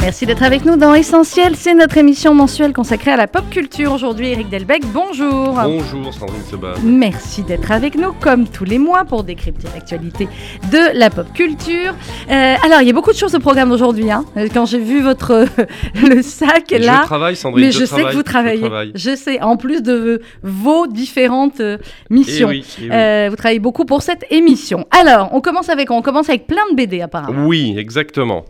[0.00, 1.56] Merci d'être avec nous dans Essentiel.
[1.56, 3.92] C'est notre émission mensuelle consacrée à la pop culture.
[3.92, 5.54] Aujourd'hui, Eric Delbecq, bonjour.
[5.54, 6.74] Bonjour Sandrine Seban.
[6.84, 10.28] Merci d'être avec nous, comme tous les mois, pour décrypter l'actualité
[10.70, 11.94] de la pop culture.
[12.30, 14.10] Euh, alors, il y a beaucoup de choses au programme d'aujourd'hui.
[14.10, 14.24] Hein.
[14.36, 15.46] Euh, quand j'ai vu votre
[16.08, 17.66] le sac là, je travaille, Sandrine.
[17.66, 18.70] mais je, sais que vous travaillez.
[18.94, 19.42] Je, sais.
[19.42, 21.76] En plus de vos différentes euh,
[22.08, 23.28] missions, eh oui, eh oui.
[23.30, 24.86] vous travaillez beaucoup pour cette émission.
[24.90, 27.46] Alors, on commence avec on commence avec plein de BD apparemment.
[27.46, 28.44] Oui, exactement.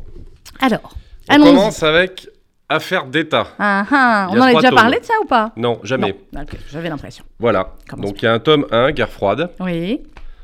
[0.60, 0.92] Alors.
[1.30, 2.28] On commence avec
[2.68, 3.46] Affaire d'État.
[3.58, 4.76] Ah, ah, on en a déjà tomes.
[4.78, 5.52] parlé de ça ou pas?
[5.56, 6.14] Non, jamais.
[6.32, 6.42] Non.
[6.42, 7.24] Ok, j'avais l'impression.
[7.38, 7.74] Voilà.
[7.88, 9.50] Commence Donc il y a un tome 1, Guerre froide.
[9.60, 10.00] Oui,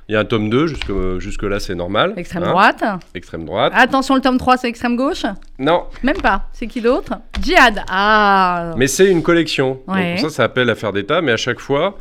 [0.08, 2.14] Il y a un tome 2, jusque, jusque là c'est normal.
[2.16, 2.84] extrême Hein, droite.
[3.14, 3.72] Extrême droite.
[3.76, 5.24] Attention, le tome 3, c'est extrême gauche?
[5.58, 6.48] Non, Même pas.
[6.52, 7.12] C'est qui d'autre?
[7.42, 7.82] Djihad.
[7.88, 9.80] Ah mais c'est une collection.
[9.88, 10.10] Ouais.
[10.12, 11.98] Donc ça, ça s'appelle Affaire d'État, mais à chaque fois,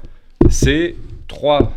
[0.50, 0.96] c'est
[1.28, 1.74] trois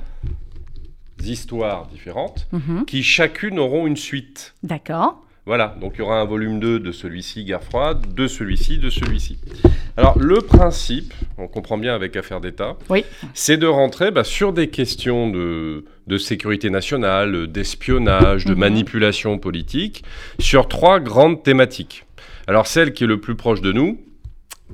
[1.24, 2.84] histoires différentes Mhm.
[2.86, 4.54] qui chacune auront une suite.
[4.62, 5.22] D'accord.
[5.46, 8.90] Voilà, donc il y aura un volume 2 de celui-ci, Guerre froide, de celui-ci, de
[8.90, 9.38] celui-ci.
[9.96, 13.04] Alors le principe, on comprend bien avec Affaires d'État, Oui.
[13.32, 18.58] c'est de rentrer bah, sur des questions de, de sécurité nationale, d'espionnage, de Mhm.
[18.58, 20.02] manipulation politique,
[20.40, 22.04] sur trois grandes thématiques.
[22.48, 24.00] Alors celle qui est le plus proche de nous,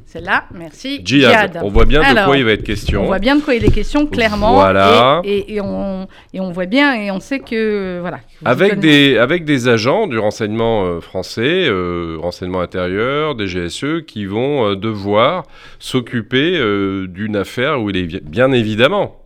[0.07, 1.01] C'est là, merci.
[1.05, 1.61] Djihad.
[1.63, 3.03] On voit bien de quoi il va être question.
[3.03, 4.55] On voit bien de quoi il est question, clairement.
[4.55, 5.21] Voilà.
[5.25, 7.99] Et, et- et on, et on voit bien, et on sait que.
[8.01, 8.21] Voilà.
[8.45, 14.25] Avec des, avec des agents du renseignement euh, français, euh, renseignement intérieur, des GSE, qui
[14.27, 15.45] vont euh, devoir
[15.79, 19.19] s'occuper euh, d'une affaire où il est bien évidemment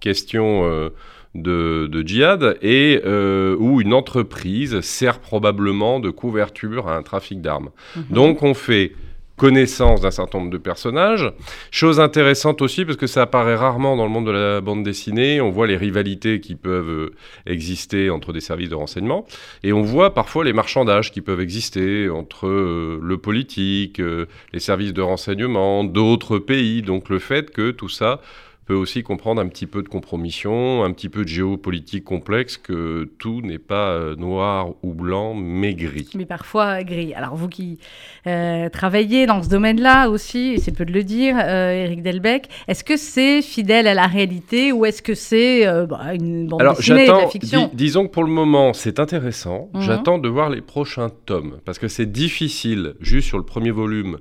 [0.00, 0.90] question euh,
[1.34, 7.40] de, de djihad et euh, où une entreprise sert probablement de couverture à un trafic
[7.40, 7.70] d'armes.
[7.96, 8.04] Mhm.
[8.10, 8.92] Donc on fait
[9.38, 11.32] connaissance d'un certain nombre de personnages.
[11.70, 15.40] Chose intéressante aussi, parce que ça apparaît rarement dans le monde de la bande dessinée,
[15.40, 17.14] on voit les rivalités qui peuvent euh,
[17.46, 19.24] exister entre des services de renseignement,
[19.62, 24.60] et on voit parfois les marchandages qui peuvent exister entre euh, le politique, euh, les
[24.60, 28.20] services de renseignement, d'autres pays, donc le fait que tout ça
[28.68, 33.10] peut aussi comprendre un petit peu de compromission, un petit peu de géopolitique complexe, que
[33.18, 36.10] tout n'est pas euh, noir ou blanc, mais gris.
[36.14, 37.14] mais parfois gris.
[37.14, 37.78] Alors vous qui
[38.26, 42.46] euh, travaillez dans ce domaine-là aussi, et c'est peu de le dire, euh, Eric Delbecq,
[42.68, 46.60] est-ce que c'est fidèle à la réalité ou est-ce que c'est euh, bah, une bande
[46.60, 49.80] Alors dessinée, de la fiction dis- disons que pour le moment c'est intéressant, Mhm.
[49.80, 54.18] j'attends de voir les prochains tomes, parce que c'est difficile, juste sur le premier volume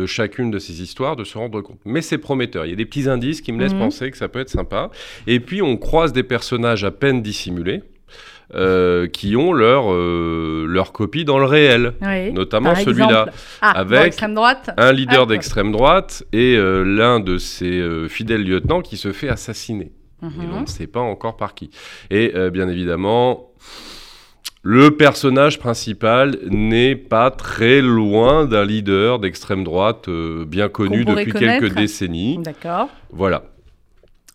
[0.00, 1.80] de chacune de ces histoires, de se rendre compte.
[1.84, 3.80] Mais c'est prometteur, il y a des petits indices qui me laissent Mhm.
[3.80, 4.90] penser que ça peut être sympa.
[5.26, 7.82] Et puis on croise des personnages à peine dissimulés,
[8.54, 12.32] euh, qui ont leur, euh, leur copie dans le réel, Oui.
[12.32, 13.26] notamment celui-là.
[13.60, 14.70] Ah, avec droite.
[14.76, 19.28] Un leader Ah, d'extrême droite et euh, l'un de ses fidèles lieutenants qui se fait
[19.28, 19.92] assassiner.
[20.22, 20.52] Et Mhm.
[20.54, 21.70] on ne sait pas encore par qui.
[22.10, 23.50] Et bien évidemment,
[24.62, 31.32] le personnage principal n'est pas très loin d'un leader d'extrême droite euh, bien connu depuis
[31.32, 31.60] connaître.
[31.60, 32.38] quelques décennies.
[32.42, 32.88] D'accord.
[33.10, 33.44] Voilà.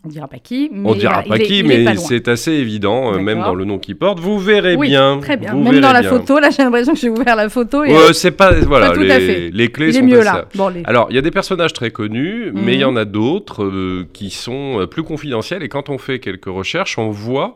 [0.03, 0.69] On dira pas qui.
[0.71, 3.79] Mais On dira pas qui, est mais c'est assez évident, euh, même dans le nom
[3.79, 4.19] qu'il porte.
[4.19, 5.19] Vous verrez Oui, bien.
[5.19, 5.51] Très bien.
[5.53, 6.09] vous Même dans la bien.
[6.11, 8.99] photo, là j'ai l'impression que j'ai ouvert la photo et Ouais, c'est pas voilà tout
[9.01, 9.49] à les, fait.
[9.51, 10.31] les clés il est sont mieux à là.
[10.33, 10.47] ça.
[10.55, 12.89] Bon, les- Alors, il y a des personnages très connus, mais il y Mhm.
[12.91, 15.63] en a d'autres euh, qui sont euh, plus confidentiels.
[15.63, 17.55] Et quand on fait quelques recherches, on voit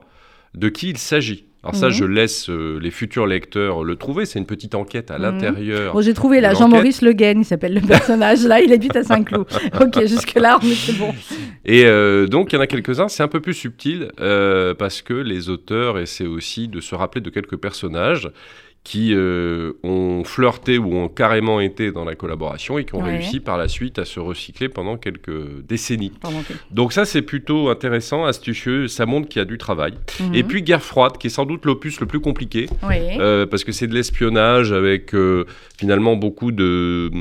[0.55, 1.45] de qui il s'agit.
[1.61, 1.91] Alors ça, Mhm.
[1.93, 4.25] je laisse euh, les futurs lecteurs le trouver.
[4.25, 5.23] C'est une petite enquête à Mhm.
[5.23, 5.93] l'intérieur.
[5.93, 6.53] Bon, j'ai trouvé là.
[6.53, 9.45] Jean-Maurice Le Guen, il s'appelle le personnage là, il habite à Saint-Cloud.
[9.81, 11.13] ok, jusque-là, mais c'est bon.
[11.65, 15.01] Et euh, donc, il y en a quelques-uns, c'est un peu plus subtil, euh, parce
[15.01, 18.29] que les auteurs essaient aussi de se rappeler de quelques personnages
[18.85, 23.17] qui euh, ont flirté ou ont carrément été dans la collaboration et qui ont Ouais.
[23.17, 26.13] réussi par la suite à se recycler pendant quelques décennies.
[26.71, 29.93] Donc ça, c'est plutôt intéressant, astucieux, ça montre qu'il y a du travail.
[30.21, 30.33] Mhm.
[30.33, 32.67] Et puis Guerre froide, qui est sans doute l'opus le plus compliqué,
[33.19, 35.45] euh, parce que c'est de l'espionnage avec euh,
[35.77, 37.11] finalement beaucoup de,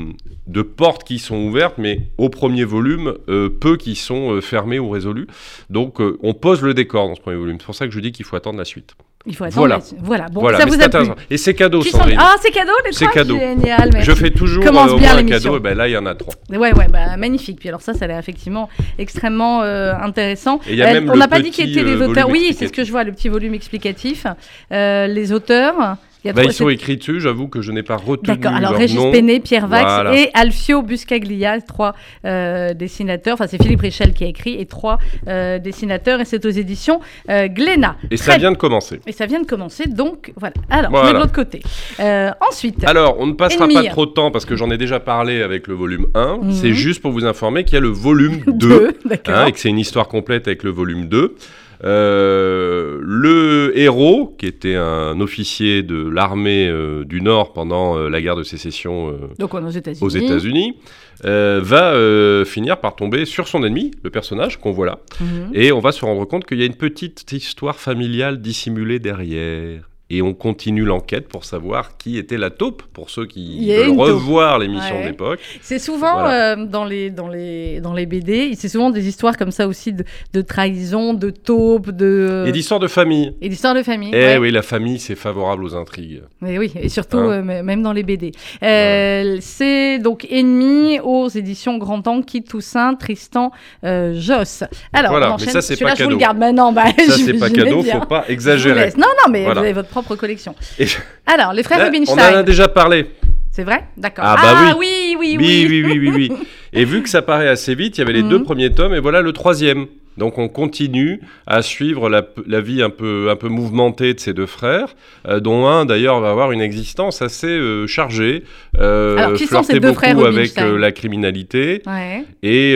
[0.47, 3.15] de portes qui sont ouvertes, mais au premier volume,
[3.59, 5.27] peu qui sont fermées ou résolues.
[5.69, 7.57] Donc on pose le décor dans ce premier volume.
[7.59, 8.95] C'est pour ça que je dis qu'il faut attendre la suite.
[9.29, 9.57] Il faut attendre.
[9.57, 9.79] voilà.
[9.99, 10.25] Voilà.
[10.27, 11.11] Bon, voilà, ça mais vous c'est a plu.
[11.29, 12.17] Et c'est cadeau, Sandrine.
[12.19, 13.37] Ah, c'est cadeau les C'est trois cadeau.
[13.37, 14.09] Génial, merci.
[14.09, 16.15] je fais toujours Commence euh, bien un cadeau, et ben là il y en a
[16.15, 16.33] trois.
[16.49, 17.59] Ouais, ouais, bah, magnifique.
[17.59, 20.59] Puis alors ça, ça a l'air effectivement extrêmement euh, intéressant.
[20.67, 22.27] Et il y a même on n'a pas dit qui étaient les euh, auteurs.
[22.27, 24.25] volume Oui, c'est ce que je vois, le petit volume explicatif.
[24.71, 25.97] Euh, les auteurs.
[26.25, 28.79] Il Bah, ils sont écrits dessus, j'avoue que je n'ai pas retenu D'accord, alors leur
[28.81, 29.11] Régis nom.
[29.11, 30.15] Penet, Pierre Vax Voilà.
[30.17, 31.95] et Alfio Buscaglia, trois
[32.25, 33.35] euh, dessinateurs.
[33.35, 34.97] Enfin, c'est Philippe Richel qui a écrit et trois
[35.29, 36.19] euh, dessinateurs.
[36.19, 36.99] Et c'est aux éditions
[37.29, 37.95] euh, Glénat.
[38.11, 38.99] Et ça vient de commencer.
[39.07, 40.55] Et ça vient de commencer, donc voilà.
[40.69, 41.09] Alors, on Voilà.
[41.09, 41.61] est de l'autre côté.
[42.01, 44.99] Euh, ensuite, Alors, on ne passera pas trop de temps parce que j'en ai déjà
[44.99, 46.39] parlé avec le volume 1.
[46.41, 46.51] Mhm.
[46.51, 48.53] C'est juste pour vous informer qu'il y a le volume 2.
[48.53, 49.35] deux, d'accord.
[49.35, 51.35] hein, et que c'est une histoire complète avec le volume 2.
[51.83, 58.21] Euh, le héros, qui était un officier de l'armée euh, du Nord pendant euh, la
[58.21, 60.05] guerre de sécession Donc aux États-Unis.
[60.05, 60.75] aux États-Unis,
[61.23, 64.99] va finir par tomber sur son ennemi, le personnage qu'on voit là.
[65.21, 65.51] Mhm.
[65.53, 69.89] Et on va se rendre compte qu'il y a une petite histoire familiale dissimulée derrière.
[70.11, 73.89] Et on continue l'enquête pour savoir qui était la taupe, pour ceux Il qui veulent
[73.99, 75.05] revoir l'émission Ouais.
[75.05, 75.39] l'époque.
[75.61, 76.53] C'est souvent Voilà.
[76.53, 79.93] euh, dans, les, dans, les, dans les BD, c'est souvent des histoires comme ça aussi
[79.93, 80.03] de,
[80.33, 82.45] de trahison, de taupe, de.
[82.47, 83.33] Et d'histoire de famille.
[83.39, 84.09] et d'histoires de famille.
[84.13, 84.37] Eh ouais.
[84.39, 86.23] oui, la famille, c'est favorable aux intrigues.
[86.41, 87.43] Mais oui, et surtout Hein.
[87.47, 88.31] euh, même dans les BD.
[88.63, 93.51] Euh, C'est donc Ennemi aux éditions Grand Angle, Kit Toussaint, Tristan
[93.83, 94.63] Joss.
[94.93, 96.17] Alors, Voilà, on mais ça, c'est pas je vous le cadeau.
[96.17, 96.71] garde maintenant.
[96.73, 97.99] Bah, Ça, c'est pas cadeau, bien.
[97.99, 98.89] faut pas exagérer.
[98.97, 99.59] Non, non, mais Voilà.
[99.61, 100.55] vous avez votre propre collection.
[100.79, 100.87] Et-
[101.25, 102.33] Alors, les frères Là, on Rubinstein.
[102.35, 103.05] en a déjà parlé.
[103.51, 103.83] C'est vrai?
[103.97, 104.23] D'accord.
[104.27, 105.37] Ah, bah oui, oui, oui.
[105.39, 106.31] Oui, oui, oui, oui, oui.
[106.73, 108.29] Et vu que ça paraît assez vite, il y avait les Mhm.
[108.29, 109.87] deux premiers tomes et voilà le troisième.
[110.17, 114.33] Donc on continue à suivre la, la vie un peu, un peu mouvementée de ces
[114.33, 114.95] deux frères,
[115.27, 118.43] euh, dont un d'ailleurs va avoir une existence assez euh, chargée,
[118.77, 122.23] euh, Alors, qui sont ces deux beaucoup frères avec euh, la criminalité, Ouais.
[122.43, 122.75] et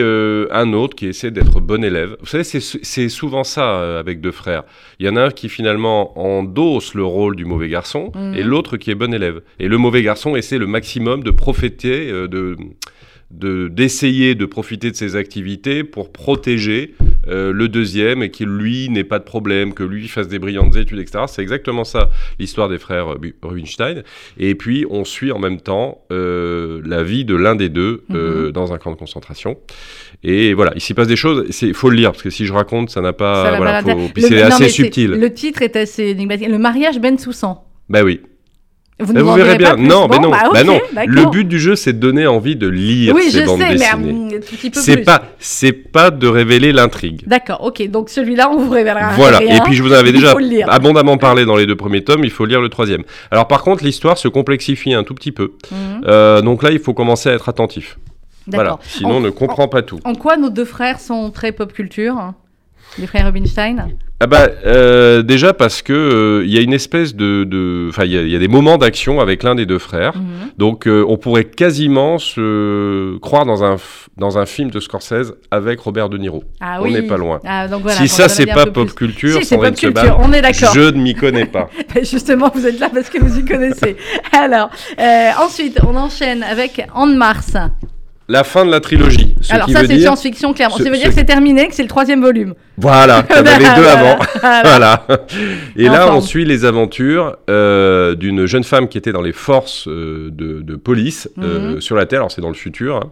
[0.50, 2.16] un autre qui essaie d'être bon élève.
[2.20, 4.62] Vous savez, c'est souvent ça avec deux frères.
[4.98, 8.34] Il y en a un qui finalement endosse le rôle du mauvais garçon Mhm.
[8.36, 9.42] et l'autre qui est bon élève.
[9.58, 12.56] Et le mauvais garçon essaie le maximum de profiter, de-
[13.40, 16.94] d'essayer de, profiter de ses activités pour protéger
[17.26, 20.76] euh, le deuxième et qu'il lui n'ait pas de problème, que lui fasse des brillantes
[20.76, 21.24] études, etc.
[21.26, 24.02] C'est exactement ça l'histoire des frères Rubinstein.
[24.38, 28.52] Et puis on suit en même temps euh, la vie de l'un des deux euh,
[28.52, 29.56] dans un camp de concentration.
[30.22, 31.46] Et voilà, il s'y passe des choses.
[31.62, 33.50] Il faut le lire parce que si je raconte, ça n'a pas.
[33.50, 35.10] Ça voilà, faut- puis c'est assez subtil.
[35.10, 36.48] Le titre est assez énigmatique.
[36.48, 37.64] Le mariage Ben Soussan.
[37.88, 38.20] Bah oui.
[39.00, 39.74] Vous, en verrez pas bien.
[39.74, 40.30] plus Non, mais non.
[40.30, 40.78] bah, Bah non.
[41.06, 43.70] Le but du jeu, c'est de donner envie de lire Oui, ces je bandes sais,
[43.70, 44.36] mais dessinées.
[44.36, 45.04] un petit peu C'est plus.
[45.04, 47.22] pas, c'est pas de révéler l'intrigue.
[47.26, 47.88] D'accord, ok.
[47.90, 49.38] Donc celui-là, on vous révélera Voilà.
[49.38, 49.56] rien.
[49.56, 50.34] Et puis je vous en avais déjà
[50.68, 52.24] abondamment parlé dans les deux premiers tomes.
[52.24, 53.02] Il faut lire le troisième.
[53.32, 55.52] Alors par contre, l'histoire se complexifie un tout petit peu.
[55.72, 57.98] Mhm, Euh, donc là, il faut commencer à être attentif.
[58.46, 58.70] Voilà.
[58.70, 58.80] D'accord.
[58.84, 59.98] Sinon, En- on ne comprend pas tout.
[60.04, 62.32] En quoi nos deux frères sont très pop culture
[62.98, 63.88] Les frères Rubinstein?
[64.24, 68.04] Ah bah euh, déjà parce que euh, il y a une espèce de, de- enfin
[68.06, 70.16] il y, a- il y a des moments d'action avec l'un des deux frères.
[70.16, 70.22] Mhm.
[70.56, 73.76] Donc euh, on pourrait quasiment se croire dans un
[74.16, 76.42] dans un film de Scorsese avec Robert De Niro.
[76.58, 76.92] Ah On oui.
[76.94, 77.38] n'est pas loin.
[77.44, 78.94] Ah, donc voilà, si ça c'est pas pop plus.
[78.94, 80.72] culture, Si, c'est Sandrine pop culture, Seban, on est d'accord.
[80.74, 81.68] je ne m'y connais pas.
[82.02, 83.96] Justement, vous êtes là parce que vous y connaissez.
[84.32, 87.52] Alors, euh, ensuite, on enchaîne avec Anne Mars.
[88.26, 89.34] La fin de la trilogie.
[89.42, 90.76] Ce Alors qui ça, c'est dire science-fiction, clairement.
[90.78, 92.54] ce- Ça veut ce- dire que c'est terminé, que c'est le troisième volume.
[92.78, 94.18] voilà, il y en avait deux avant.
[94.64, 95.06] voilà.
[95.76, 99.86] Et là, on suit les aventures euh, d'une jeune femme qui était dans les forces
[99.88, 101.80] euh, de, de police euh, Mhm.
[101.82, 102.20] sur la Terre.
[102.20, 102.96] Alors, c'est dans le futur.
[102.96, 103.10] hein.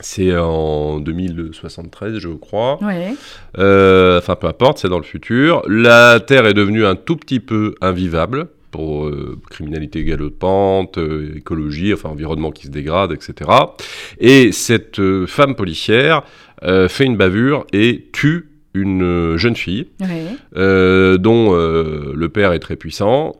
[0.00, 2.78] C'est en 2073, je crois.
[2.82, 3.16] Oui.
[3.58, 5.62] Euh, enfin, peu importe, c'est dans le futur.
[5.68, 11.94] La Terre est devenue un tout petit peu invivable pour euh, criminalité galopante, euh, écologie,
[11.94, 13.48] enfin environnement qui se dégrade, etc.
[14.18, 16.22] Et cette euh, femme policière
[16.64, 20.06] euh, fait une bavure et tue une jeune fille oui.
[21.18, 23.36] dont le père est très puissant.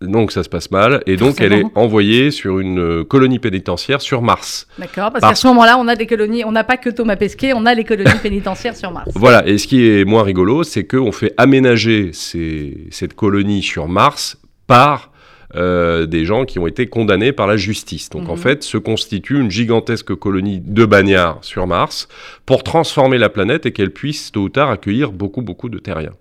[0.00, 4.22] Donc ça se passe mal et donc elle est envoyée sur une colonie pénitentiaire sur
[4.22, 4.66] Mars.
[4.78, 7.16] D'accord, parce, Parce- qu'à ce moment-là, on a des colonies, on n'a pas que Thomas
[7.16, 9.10] Pesquet, on a les colonies pénitentiaires sur Mars.
[9.14, 13.88] Voilà, et ce qui est moins rigolo, c'est qu'on fait aménager ces- cette colonie sur
[13.88, 15.10] Mars par
[15.56, 18.10] euh, des gens qui ont été condamnés par la justice.
[18.10, 18.38] Donc en Mhm.
[18.38, 22.06] fait, se constitue une gigantesque colonie de bagnards sur Mars
[22.44, 26.12] pour transformer la planète et qu'elle puisse tôt ou tard accueillir beaucoup, beaucoup de terriens.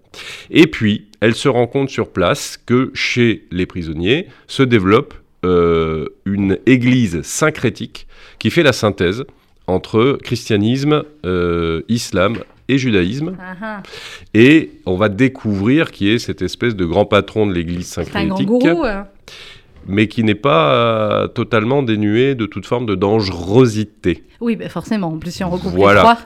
[0.50, 5.13] Et puis, elle se rend compte sur place que chez les prisonniers se développe
[5.46, 8.08] euh, une église syncrétique
[8.39, 9.25] qui fait la synthèse
[9.68, 12.38] entre christianisme, euh, islam
[12.70, 13.36] et judaïsme.
[13.62, 13.82] Ah.
[14.34, 18.04] Et on va découvrir qui est cette espèce de grand patron de l'église C'est un
[18.26, 18.86] grand syncrétique, gourou.
[18.86, 19.08] hein.
[19.88, 24.24] mais qui n'est pas euh, totalement dénué de toute forme de dangerosité.
[24.42, 25.08] Oui, bah forcément.
[25.08, 26.02] En plus, si on recoupe Voilà.
[26.02, 26.18] les trois.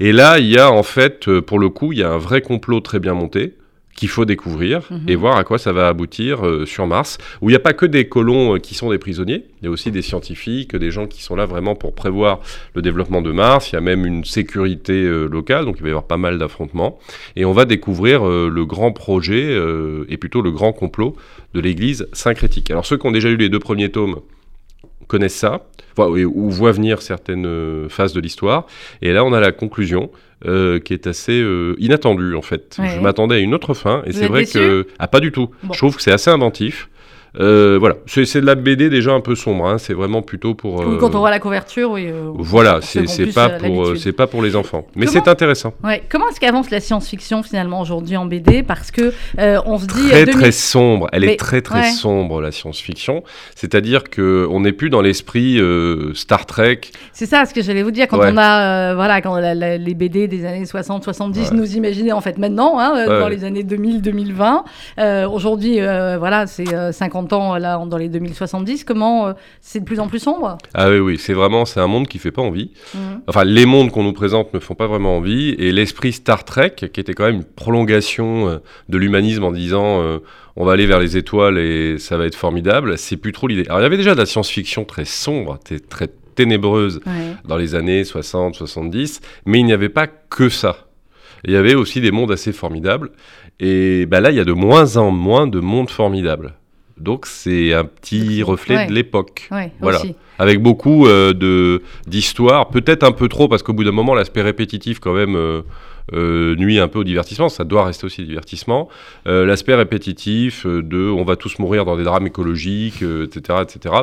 [0.00, 2.18] Et là, il y a en fait, euh, pour le coup, il y a un
[2.18, 3.54] vrai complot très bien monté
[3.96, 5.00] qu'il faut découvrir Mhm.
[5.08, 7.72] et voir à quoi ça va aboutir euh, sur Mars, où il n'y a pas
[7.72, 10.90] que des colons euh, qui sont des prisonniers, il y a aussi des scientifiques, des
[10.90, 12.40] gens qui sont là vraiment pour prévoir
[12.74, 15.88] le développement de Mars, il y a même une sécurité euh, locale, donc il va
[15.88, 16.98] y avoir pas mal d'affrontements,
[17.36, 19.56] et on va découvrir le grand projet,
[20.08, 21.16] et plutôt le grand complot
[21.54, 22.70] de l'Église syncrétique.
[22.70, 24.16] Alors ceux qui ont déjà lu les deux premiers tomes
[25.06, 28.66] connaissent ça, enfin, ou, voient venir certaines euh, phases de l'histoire,
[29.02, 30.10] et là on a la conclusion,
[30.44, 32.76] euh, qui est assez euh, inattendue en fait.
[32.78, 32.88] Ouais.
[32.94, 34.86] Je m'attendais à une autre fin, et c'est vrai que...
[34.98, 35.50] Ah pas du tout.
[35.62, 35.72] Bon.
[35.72, 36.88] Je trouve que c'est assez inventif.
[37.38, 39.78] Euh, voilà, c'est de la BD déjà un peu sombre, hein.
[39.78, 40.80] c'est vraiment plutôt pour...
[40.80, 40.96] Euh...
[40.98, 42.06] Quand on voit la couverture, oui.
[42.06, 45.74] Euh, voilà, c'est pas, euh, pour, pas pour les enfants, mais c'est intéressant.
[46.08, 50.08] Comment est-ce qu'avance la science-fiction finalement aujourd'hui en BD Parce que on se dit...
[50.08, 50.40] Très 2000...
[50.40, 53.22] très sombre, elle est très très sombre la science-fiction,
[53.54, 55.60] c'est-à-dire qu'on n'est plus dans l'esprit
[56.14, 56.80] Star Trek.
[57.12, 60.44] C'est ça ce que j'allais vous dire, quand on a voilà, quand les BD des
[60.46, 66.92] années 60-70 nous imaginer en fait maintenant, hein, dans les années 2000-2020, aujourd'hui voilà c'est
[66.92, 70.58] 50 là, dans les 2070, comment euh, c'est de plus en plus sombre?
[70.74, 72.70] Ah oui, oui, c'est vraiment, c'est un monde qui fait pas envie.
[72.94, 73.22] Mhm.
[73.28, 75.50] Enfin, les mondes qu'on nous présente ne font pas vraiment envie.
[75.58, 80.00] Et l'esprit Star Trek, qui était quand même une prolongation euh, de l'humanisme en disant
[80.00, 80.18] euh,
[80.56, 83.64] on va aller vers les étoiles et ça va être formidable, c'est plus trop l'idée.
[83.66, 87.00] Alors, il y avait déjà de la science-fiction très sombre, très ténébreuse
[87.46, 90.86] dans les années 60, 70, mais il n'y avait pas que ça
[91.46, 93.10] il y avait aussi des mondes assez formidables.
[93.60, 96.54] Et ben là, il y a de moins en moins de mondes formidables.
[96.98, 98.86] Donc, c'est un petit reflet ouais.
[98.86, 99.48] de l'époque.
[99.50, 100.00] Ouais, Voilà.
[100.00, 100.14] aussi.
[100.38, 104.42] Avec beaucoup euh, de d'histoires, peut-être un peu trop, parce qu'au bout d'un moment, l'aspect
[104.42, 105.62] répétitif, quand même, euh,
[106.12, 107.48] euh, nuit un peu au divertissement.
[107.48, 108.88] Ça doit rester aussi divertissement.
[109.26, 113.94] Euh, l'aspect répétitif de on va tous mourir dans des drames écologiques, etc., etc.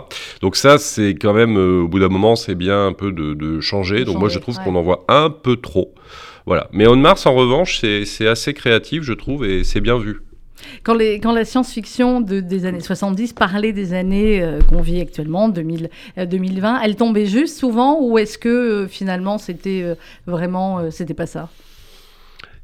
[0.42, 3.60] Donc, ça, c'est quand même, au bout d'un moment, c'est bien un peu de, de
[3.60, 4.00] changer.
[4.00, 4.64] De Donc, moi, je trouve ouais.
[4.64, 5.94] qu'on en voit un peu trop.
[6.46, 6.68] Voilà.
[6.74, 10.22] Mais On Mars, en revanche, c'est assez créatif, je trouve, et c'est bien vu.
[10.84, 15.89] Quand, la science-fiction de- des années 70 parlait des années euh, qu'on vit actuellement, 2000,
[16.17, 19.86] euh, 2020, elle tombait juste souvent ou est-ce que euh, finalement c'était
[20.27, 21.50] vraiment, c'était pas ça?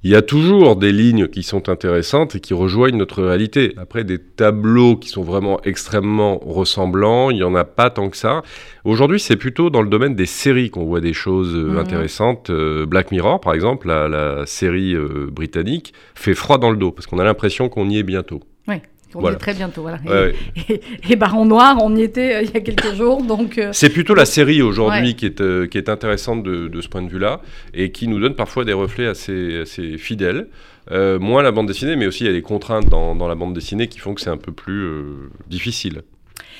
[0.01, 3.73] Il y a toujours des lignes qui sont intéressantes et qui rejoignent notre réalité.
[3.75, 8.15] Après, des tableaux qui sont vraiment extrêmement ressemblants, il n'y en a pas tant que
[8.15, 8.41] ça.
[8.85, 11.77] Aujourd'hui, c'est plutôt dans le domaine des séries qu'on voit des choses euh, Mhm.
[11.79, 12.49] intéressantes.
[12.49, 16.91] Euh, Black Mirror, par exemple, la, la série euh, britannique, fait froid dans le dos
[16.91, 18.39] parce qu'on a l'impression qu'on y est bientôt.
[19.15, 19.35] On Voilà.
[19.37, 19.97] est très bientôt, voilà.
[20.05, 20.35] Et- Ouais, ouais.
[20.69, 23.69] Et, et Baron Noir, on y était euh, il y a quelques jours, donc euh,
[23.73, 25.13] C'est plutôt la série aujourd'hui Ouais.
[25.13, 27.41] qui, est, euh, qui est intéressante de, de ce point de vue-là
[27.73, 30.47] et qui nous donne parfois des reflets assez, assez fidèles.
[30.91, 33.53] Moins la bande dessinée, mais aussi il y a des contraintes dans, dans la bande
[33.53, 34.89] dessinée qui font que c'est un peu plus
[35.47, 36.01] difficile.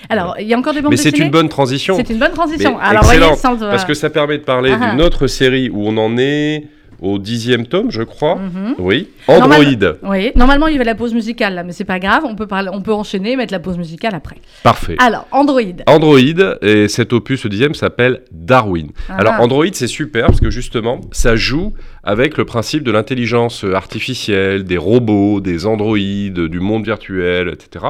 [0.08, 2.34] alors il y a encore des bandes mais c'est une bonne transition C'est une bonne
[2.34, 2.78] transition.
[2.78, 4.92] Mais Alors voyez, excellente, sans- parce que ça permet de parler Ah ah.
[4.92, 6.66] d'une autre série où on en est
[7.02, 8.36] au dixième tome, je crois.
[8.36, 8.76] Mhm.
[8.80, 9.94] Oui, Normal- Android.
[10.04, 12.48] Oui, normalement il y avait la pause musicale là, mais c'est pas grave, on peut
[12.48, 14.38] parler, on peut enchaîner, et mettre la pause musicale après.
[14.64, 14.96] Parfait.
[15.00, 15.62] Alors Android.
[15.88, 16.18] Android,
[16.62, 18.90] et cet opus, le dixième, s'appelle Darwin.
[19.10, 19.42] Alors Ah.
[19.44, 24.78] Android, c'est super parce que justement, ça joue avec le principe de l'intelligence artificielle, des
[24.78, 27.86] robots, des androïdes, du monde virtuel, etc.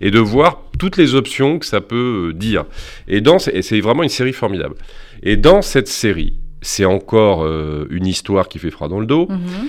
[0.00, 2.64] Et de voir toutes les options que ça peut euh, dire.
[3.08, 4.74] Et, dans, et c'est vraiment une série formidable.
[5.22, 9.28] Et dans cette série, c'est encore euh, une histoire qui fait froid dans le dos.
[9.28, 9.68] Mhm.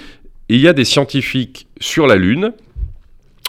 [0.49, 2.53] Il y a des scientifiques sur la Lune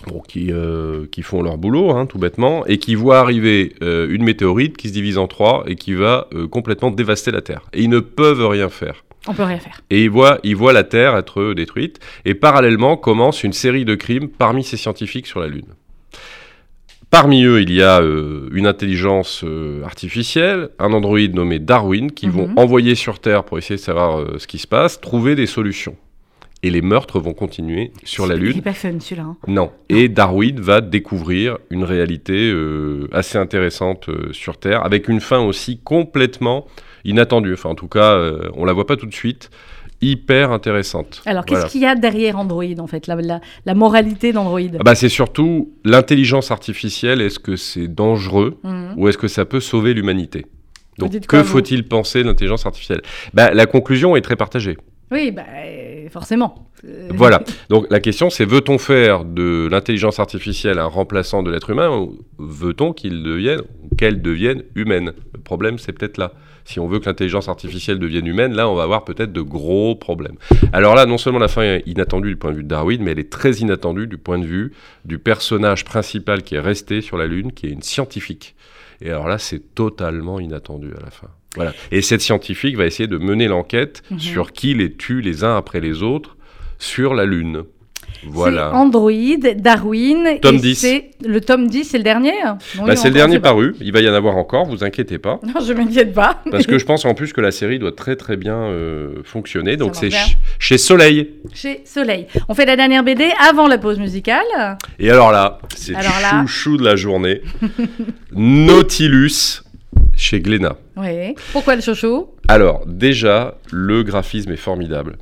[0.09, 4.09] bon, qui, euh, qui font leur boulot, hein, tout bêtement, et qui voient arriver euh,
[4.11, 7.63] une météorite qui se divise en trois et qui va complètement dévaster la Terre.
[7.73, 9.05] Et ils ne peuvent rien faire.
[9.29, 9.81] On peut rien faire.
[9.91, 12.01] Et ils voient, ils voient la Terre être détruite.
[12.25, 15.67] Et parallèlement commence une série de crimes parmi ces scientifiques sur la Lune.
[17.19, 22.29] Parmi eux, il y a euh, une intelligence euh, artificielle, un androïde nommé Darwin, qui
[22.29, 22.59] vont Mhm.
[22.59, 25.97] envoyer sur Terre pour essayer de savoir euh, ce qui se passe, trouver des solutions.
[26.63, 28.59] Et les meurtres vont continuer sur la Lune.
[28.59, 29.23] est pas fun celui-là.
[29.29, 29.37] hein.
[29.49, 29.71] Non.
[29.89, 32.53] Et Darwin va découvrir une réalité
[33.13, 36.67] assez intéressante sur Terre, avec une fin aussi complètement
[37.07, 37.55] inattendue.
[37.55, 38.21] Enfin, en tout cas,
[38.55, 39.49] on la voit pas tout de suite.
[40.03, 41.23] Hyper intéressante.
[41.27, 41.71] Alors qu'est-ce Voilà.
[41.71, 45.09] qu'il y a derrière Android en fait, la, la- la moralité d'Android Ah bah, c'est
[45.09, 47.21] surtout l'intelligence artificielle.
[47.23, 48.95] Est-ce que c'est dangereux Mhm.
[48.97, 50.47] ou est-ce que ça peut sauver l'humanité?
[50.99, 53.03] Donc, que faut-il penser de l'intelligence artificielle?
[53.35, 54.77] Bah, La conclusion est très partagée.
[55.13, 55.45] Oui, bah,
[56.11, 56.69] forcément.
[56.85, 57.43] Euh, Voilà.
[57.71, 62.19] Donc la question c'est veut-on faire de l'intelligence artificielle un remplaçant de l'être humain ou
[62.39, 63.61] veut-on qu'il devienne
[63.97, 65.13] qu'elle devienne humaine?
[65.35, 66.33] Le problème c'est peut-être là.
[66.67, 69.95] Si on veut que l'intelligence artificielle devienne humaine, là on va avoir peut-être de gros
[69.95, 70.37] problèmes.
[70.73, 73.13] Alors là, non seulement la fin est inattendue du point de vue de Darwin, mais
[73.13, 74.73] elle est très inattendue du point de vue
[75.05, 78.55] du personnage principal qui est resté sur la Lune, qui est une scientifique.
[79.01, 81.29] Et alors là, c'est totalement inattendu à la fin.
[81.55, 81.73] Voilà.
[81.93, 84.19] Et cette scientifique va essayer de mener l'enquête Mhm.
[84.19, 86.37] sur qui les tue les uns après les autres
[86.79, 87.63] sur la Lune.
[88.25, 88.73] Voilà.
[88.75, 89.11] Android,
[89.57, 90.39] Darwin.
[90.41, 90.75] Tome et 10.
[90.77, 93.51] c'est- Le tome 10, c'est le dernier Bah, c'est le dernier pas.
[93.51, 95.41] paru, il va y en avoir encore, vous inquiétez pas.
[95.43, 96.43] Non, je m'inquiète pas.
[96.51, 99.77] Parce que je pense en plus que la série doit très très bien euh, fonctionner.
[99.77, 101.31] Donc c'est ch- chez Soleil.
[101.55, 102.27] Chez Soleil.
[102.49, 104.45] On fait la dernière BD avant la pause musicale.
[104.99, 106.01] Et alors là, c'est là-
[106.43, 107.41] chouchou de la journée.
[108.33, 109.63] Nautilus
[110.17, 110.77] chez Glénat.
[110.97, 111.35] Oui.
[111.53, 112.27] Pourquoi le chouchou?
[112.49, 115.17] Alors, déjà, le graphisme est formidable.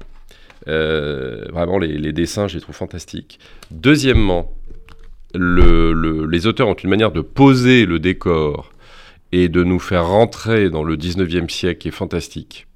[0.68, 3.38] Euh, vraiment, les, les dessins, je les trouve fantastiques.
[3.70, 4.50] Deuxièmement,
[5.34, 8.70] le- le- les auteurs ont une manière de poser le décor
[9.32, 12.66] et de nous faire rentrer dans le 19e siècle qui est fantastique.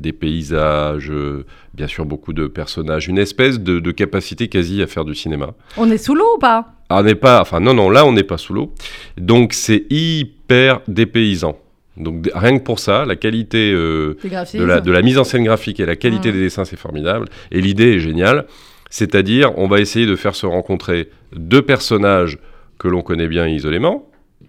[0.00, 4.86] Des paysages, euh, bien sûr beaucoup de personnages, une espèce de, de capacité quasi à
[4.86, 5.54] faire du cinéma.
[5.76, 6.72] On est sous l'eau ou pas?
[6.88, 8.72] Ah, on n'est pas, enfin non, non, là on n'est pas sous l'eau.
[9.18, 11.58] Donc c'est hyper dépaysant.
[11.96, 14.16] Donc rien que pour ça, la qualité euh,
[14.54, 16.34] de, la, de la mise en scène graphique et la qualité Mhm.
[16.34, 17.26] des dessins, c'est formidable.
[17.50, 18.46] Et l'idée est géniale.
[18.90, 22.38] C'est-à-dire, on va essayer de faire se rencontrer deux personnages
[22.78, 24.08] que l'on connaît bien isolément.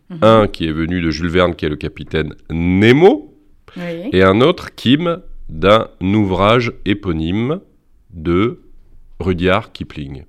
[0.09, 0.17] Mhm.
[0.21, 3.33] Un qui est venu de Jules Verne, qui est le capitaine Nemo,
[3.77, 4.09] Oui.
[4.13, 7.59] et un autre, Kim, d'un ouvrage éponyme
[8.13, 8.59] de
[9.19, 10.23] Rudyard Kipling.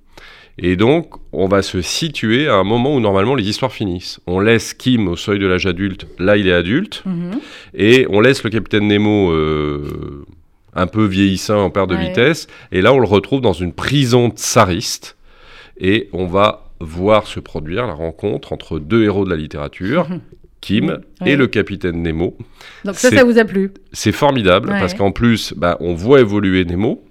[0.61, 4.19] Et donc, on va se situer à un moment où normalement les histoires finissent.
[4.27, 7.39] On laisse Kim au seuil de l'âge adulte, là il est adulte, Mhm.
[7.75, 10.25] et on laisse le capitaine Nemo euh,
[10.75, 14.29] un peu vieillissant en perte de vitesse, et là on le retrouve dans une prison
[14.29, 15.15] tsariste,
[15.79, 20.07] et on va voir se produire la rencontre entre deux héros de la littérature,
[20.61, 20.99] Kim.
[21.21, 21.31] Ouais.
[21.31, 22.35] et le capitaine Nemo.
[22.83, 24.79] Donc ça, ça vous a plu C'est formidable Ouais.
[24.79, 27.01] parce qu'en plus, bah, on voit évoluer Nemo.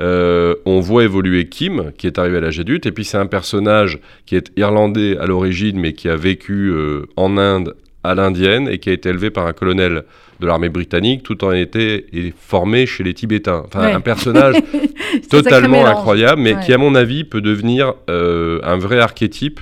[0.00, 3.26] Euh, on voit évoluer Kim, qui est arrivé à l'âge adulte, et puis c'est un
[3.26, 8.66] personnage qui est irlandais à l'origine, mais qui a vécu euh, en Inde à l'indienne
[8.68, 10.04] et qui a été élevé par un colonel
[10.40, 13.62] de l'armée britannique, tout en été et formé chez les Tibétains.
[13.66, 13.92] Enfin, Ouais.
[13.92, 14.56] un personnage
[15.30, 16.64] totalement incroyable, mais Ouais.
[16.64, 19.60] qui, à mon avis, peut devenir euh, un vrai archétype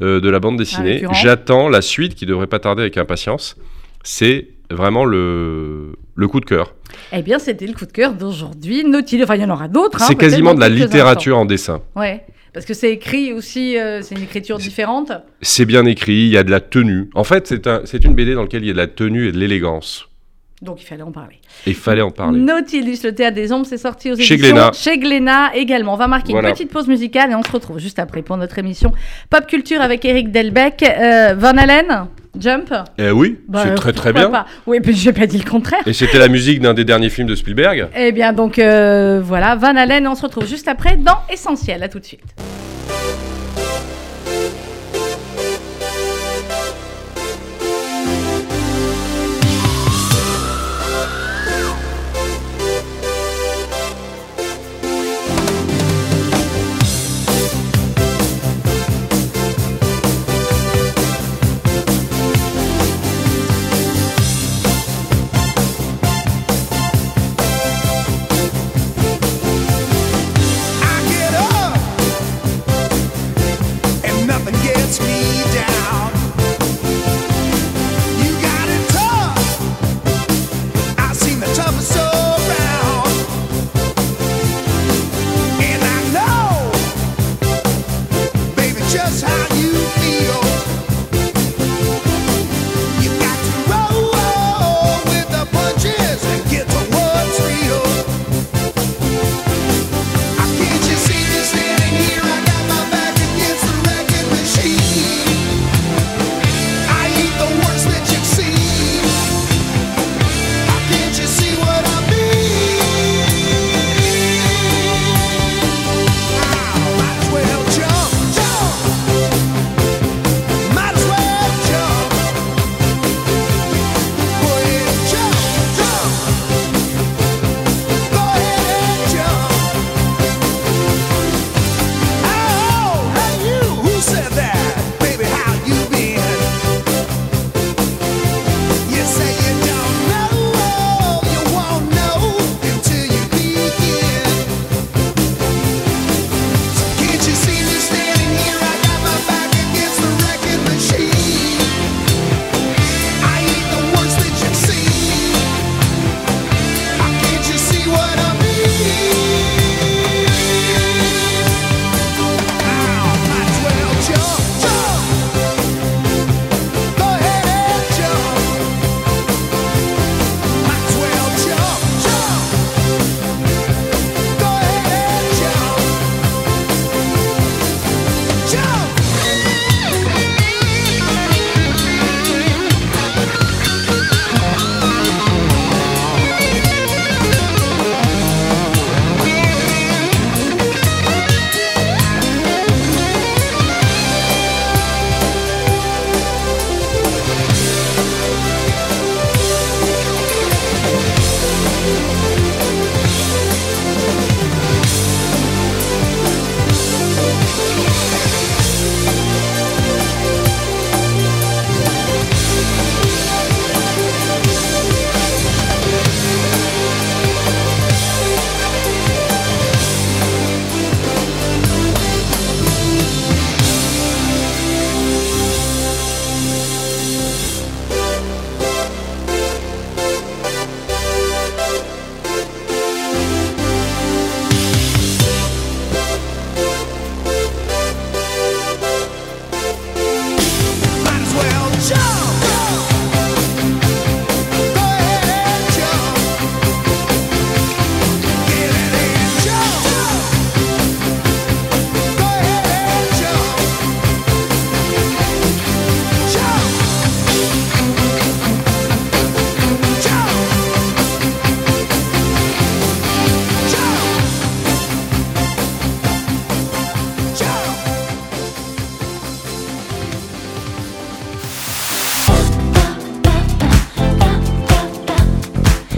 [0.00, 1.02] de la bande dessinée.
[1.12, 3.56] J'attends la suite qui devrait pas tarder avec impatience.
[4.04, 6.74] C'est vraiment le, le coup de cœur.
[7.12, 8.84] Eh bien, c'était le coup de cœur d'aujourd'hui.
[8.84, 10.02] Nautilus, enfin, il y en aura d'autres.
[10.02, 11.80] hein, c'est quasiment de la littérature en dessin.
[11.96, 15.12] Ouais, parce que c'est écrit aussi, euh, c'est une écriture différente.
[15.42, 17.08] C'est bien écrit, il y a de la tenue.
[17.14, 19.32] En fait, c'est un, une BD dans laquelle il y a de la tenue et
[19.32, 20.04] de l'élégance.
[20.60, 21.36] Donc, il fallait en parler.
[21.66, 22.40] Il fallait en parler.
[22.40, 24.70] Nautilus, le théâtre des ombres, c'est sorti aux Chez éditions Glénat.
[24.74, 25.94] Chez Glénat également.
[25.94, 26.48] On va marquer Voilà.
[26.48, 28.90] une petite pause musicale et on se retrouve juste après pour notre émission
[29.30, 30.82] Pop Culture avec Eric Delbecq.
[30.82, 32.08] Euh, Van Halen,
[32.40, 32.72] Jump.
[32.98, 34.30] Eh oui, Bah, c'est très très bien.
[34.30, 34.46] pas.
[34.66, 35.80] Oui, puis j'ai pas dit le contraire.
[35.86, 37.88] Et c'était la musique d'un des derniers films de Spielberg.
[37.96, 41.82] Eh bien, donc euh, voilà, Van et on se retrouve juste après dans Essentiel.
[41.82, 42.22] À tout de suite.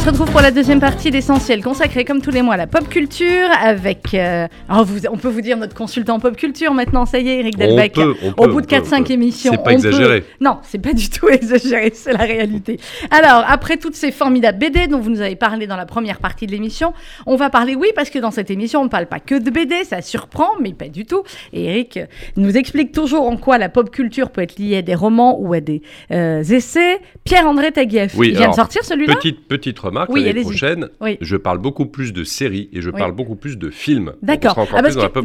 [0.00, 2.66] On se retrouve pour la deuxième partie d'Essentiel, consacrée comme tous les mois à la
[2.66, 7.18] pop culture, avec, euh, vous- on peut vous dire notre consultant pop culture maintenant, ça
[7.18, 7.92] y est, Eric Delbecq.
[7.96, 9.12] peut, on Au peut, bout on de peut, 4-5 on peut.
[9.12, 9.52] émissions.
[9.52, 10.24] C'est pas on peut- exagéré.
[10.40, 12.80] Non, c'est pas du tout exagéré, c'est la réalité.
[13.10, 16.46] Alors, après toutes ces formidables BD dont vous nous avez parlé dans la première partie
[16.46, 16.94] de l'émission,
[17.26, 19.50] on va parler, oui, parce que dans cette émission, on ne parle pas que de
[19.50, 21.24] BD, ça surprend, mais pas du tout.
[21.52, 21.98] Et Eric
[22.38, 25.52] nous explique toujours en quoi la pop culture peut être liée à des romans ou
[25.52, 27.00] à des euh, essais.
[27.24, 29.14] Pierre-André Taguieff, Oui, il vient alors, de sortir celui-là?
[29.14, 31.18] Petite, petite remarque, Oui, l'année prochaine, Oui.
[31.20, 32.98] je parle beaucoup plus de séries et je Oui.
[32.98, 34.12] parle beaucoup plus de films.
[34.22, 34.66] D'accord.
[34.74, 34.80] Ah.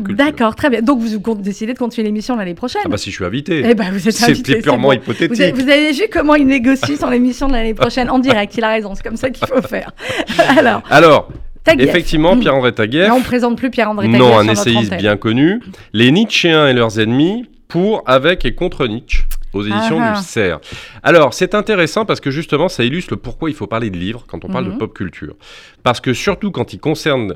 [0.10, 0.82] D'accord, très bien.
[0.82, 2.82] Donc vous décidez de continuer l'émission l'année prochaine.
[2.86, 3.64] Ah bah si je suis invité.
[3.66, 4.94] Eh vous êtes C'est purement bon.
[4.94, 5.30] hypothétique.
[5.36, 8.56] Vous avez, vous avez vu comment il négocie son émission de l'année prochaine en direct.
[8.58, 9.92] Il a raison, c'est comme ça qu'il faut faire.
[10.58, 11.30] Alors, Alors,
[11.64, 11.90] Taguieff.
[11.90, 12.40] effectivement, Mm.
[12.42, 15.62] Pierre-André Taguieff, Là, on ne présente plus Pierre-André Taguieff non, un essayiste bien connu,
[15.94, 19.24] les Nietzschéens et leurs ennemis, pour, avec et contre Nietzsche,
[19.56, 20.20] aux éditions Ah ah.
[20.20, 20.62] du CERF.
[21.04, 24.24] Alors, c'est intéressant parce que justement, ça illustre le pourquoi il faut parler de livres
[24.28, 24.74] quand on parle Mhm.
[24.74, 25.36] de pop culture.
[25.84, 27.36] Parce que surtout quand il concerne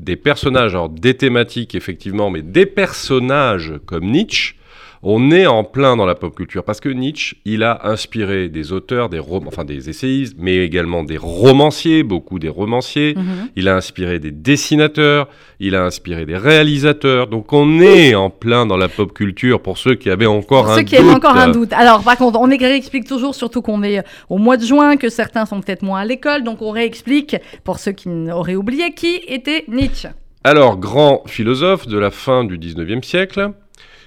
[0.00, 4.54] des personnages, alors des thématiques effectivement, mais des personnages comme Nietzsche,
[5.02, 8.72] on est en plein dans la pop culture parce que Nietzsche, il a inspiré des
[8.72, 13.14] auteurs, des rom- enfin des essayistes, mais également des romanciers, beaucoup des romanciers.
[13.16, 13.48] Mhm.
[13.56, 15.28] Il a inspiré des dessinateurs,
[15.60, 17.26] il a inspiré des réalisateurs.
[17.28, 20.72] Donc on est en plein dans la pop culture pour ceux qui avaient encore Pour
[20.72, 21.04] un ceux qui doute.
[21.04, 21.72] avaient encore un doute.
[21.72, 25.46] Alors, par contre, on explique toujours, surtout qu'on est au mois de juin, que certains
[25.46, 29.64] sont peut-être moins à l'école, donc on réexplique, pour ceux qui auraient oublié, qui était
[29.68, 30.08] Nietzsche.
[30.44, 33.50] Alors, grand philosophe de la fin du 19e siècle,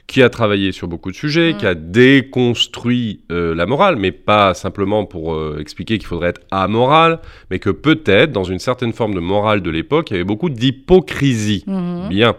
[0.08, 1.58] qui a travaillé sur beaucoup de sujets, Mm.
[1.58, 6.42] qui a déconstruit euh, la morale, mais pas simplement pour euh, expliquer qu'il faudrait être
[6.52, 10.24] amoral, mais que peut-être, dans une certaine forme de morale de l'époque, il y avait
[10.24, 11.64] beaucoup d'hypocrisie.
[11.68, 12.10] Mhm.
[12.10, 12.36] Bien.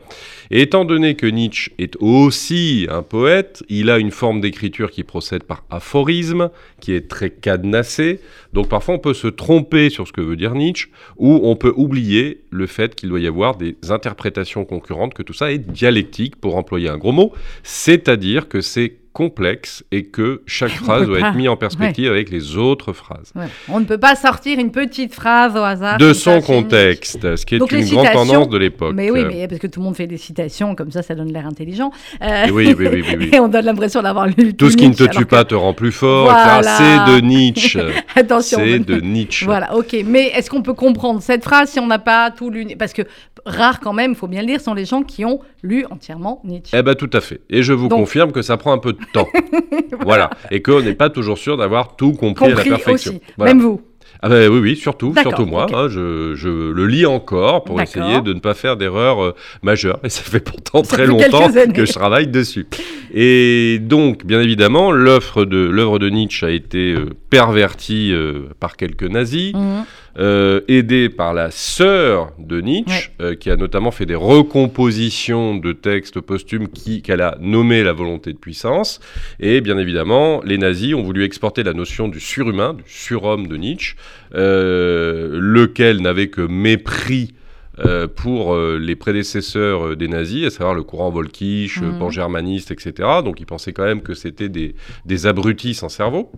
[0.54, 5.44] Étant donné que Nietzsche est aussi un poète, il a une forme d'écriture qui procède
[5.44, 8.20] par aphorisme, qui est très cadenassée.
[8.52, 11.72] Donc parfois on peut se tromper sur ce que veut dire Nietzsche, ou on peut
[11.74, 16.36] oublier le fait qu'il doit y avoir des interprétations concurrentes, que tout ça est dialectique,
[16.36, 21.28] pour employer un gros mot, c'est-à-dire que c'est complexe et que chaque phrase doit pas.
[21.30, 23.32] être mise en perspective avec les autres phrases.
[23.34, 23.46] Ouais.
[23.68, 25.98] On ne peut pas sortir une petite phrase au hasard.
[25.98, 28.94] De son contexte, ce qui est Donc, une grande tendance de l'époque.
[28.94, 31.14] Mais oui, Euh, mais parce que tout le monde fait des citations, comme ça, ça
[31.14, 31.90] donne l'air intelligent.
[32.22, 33.30] Euh, oui, oui, oui, oui.
[33.34, 35.74] Et on donne l'impression d'avoir lu Tout ce qui ne te tue pas te rend
[35.74, 36.62] plus fort, Voilà.
[36.62, 37.80] c'est de Nietzsche.
[38.16, 38.58] Attention.
[38.60, 39.44] c'est de Nietzsche.
[39.46, 39.96] Voilà, ok.
[40.06, 43.02] Mais est-ce qu'on peut comprendre cette phrase si on n'a pas tout lu Parce que
[43.44, 46.40] rares quand même, il faut bien le dire, sont les gens qui ont lu entièrement
[46.44, 46.76] Nietzsche.
[46.76, 47.40] Eh ben tout à fait.
[47.50, 49.28] Et je vous Donc- confirme que ça prend un peu de temps.
[50.00, 50.30] voilà.
[50.50, 53.12] Et qu'on n'est pas toujours sûr d'avoir tout compris, à la perfection.
[53.12, 53.20] aussi.
[53.36, 53.54] Voilà.
[53.54, 53.80] Même vous.
[54.24, 55.66] Ah ben oui, oui, surtout, surtout moi.
[55.74, 59.98] hein, je, je le lis encore pour essayer de ne pas faire d'erreurs euh, majeures.
[60.04, 62.66] Et ça fait pourtant Ça très fait longtemps que je travaille dessus.
[63.12, 68.76] Et donc, bien évidemment, l'œuvre de, l'œuvre de Nietzsche a été euh, pervertie euh, par
[68.76, 69.54] quelques nazis.
[69.54, 69.84] Mhm.
[70.18, 75.72] euh, aidé par la sœur de Nietzsche, euh, qui a notamment fait des recompositions de
[75.72, 79.00] textes posthumes qu'elle a nommé la volonté de puissance.
[79.40, 83.56] Et bien évidemment, les nazis ont voulu exporter la notion du surhumain, du surhomme de
[83.56, 83.96] Nietzsche,
[84.34, 87.32] lequel n'avait que mépris
[87.78, 91.98] euh, pour euh, les prédécesseurs euh, des nazis, à savoir le courant volkisch, euh, Mhm.
[91.98, 93.08] pangermaniste, etc.
[93.24, 94.74] Donc ils pensaient quand même que c'était des,
[95.06, 96.30] des abrutis sans cerveau.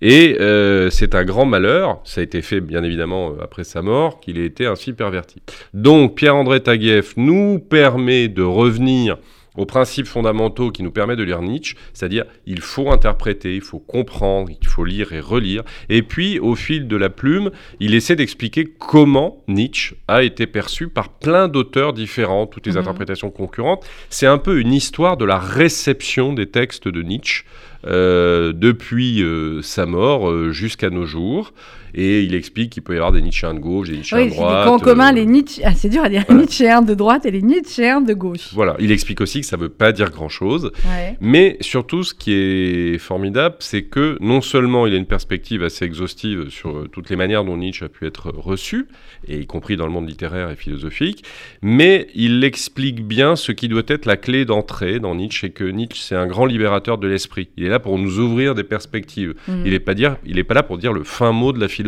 [0.00, 3.82] Et euh, c'est un grand malheur, ça a été fait bien évidemment euh, après sa
[3.82, 5.42] mort, qu'il ait été ainsi perverti.
[5.74, 9.18] Donc Pierre-André Taguieff nous permet de revenir
[9.56, 13.78] aux principes fondamentaux qui nous permettent de lire Nietzsche, c'est-à-dire il faut interpréter, il faut
[13.78, 15.62] comprendre, il faut lire et relire.
[15.88, 20.88] Et puis au fil de la plume, il essaie d'expliquer comment Nietzsche a été perçu
[20.88, 22.78] par plein d'auteurs différents, toutes les Mhm.
[22.78, 23.84] interprétations concurrentes.
[24.10, 27.44] C'est un peu une histoire de la réception des textes de Nietzsche
[27.86, 31.52] euh, depuis euh, sa mort euh, jusqu'à nos jours.
[31.94, 34.34] Et il explique qu'il peut y avoir des Nietzschéens de gauche, des Nietzschéens Oui, de
[34.34, 34.66] droite.
[34.66, 35.62] camps communs, euh, les Nietzsche.
[35.64, 36.24] Ah, c'est dur à dire.
[36.26, 36.40] voilà.
[36.42, 38.50] Nietzschéens de droite et les Nietzschéens de gauche.
[38.52, 40.72] Voilà, il explique aussi que ça ne veut pas dire grand-chose.
[40.84, 41.16] Ouais.
[41.20, 45.84] Mais surtout, ce qui est formidable, c'est que non seulement il a une perspective assez
[45.84, 48.86] exhaustive sur euh, toutes les manières dont Nietzsche a pu être reçu,
[49.28, 51.24] et y compris dans le monde littéraire et philosophique,
[51.62, 55.64] mais il explique bien ce qui doit être la clé d'entrée dans Nietzsche, et que
[55.64, 57.48] Nietzsche, c'est un grand libérateur de l'esprit.
[57.56, 59.34] Il est là pour nous ouvrir des perspectives.
[59.48, 59.62] Mhm.
[59.64, 61.68] Il n'est pas, dire- il est pas là pour dire le fin mot de la
[61.68, 61.83] philosophie.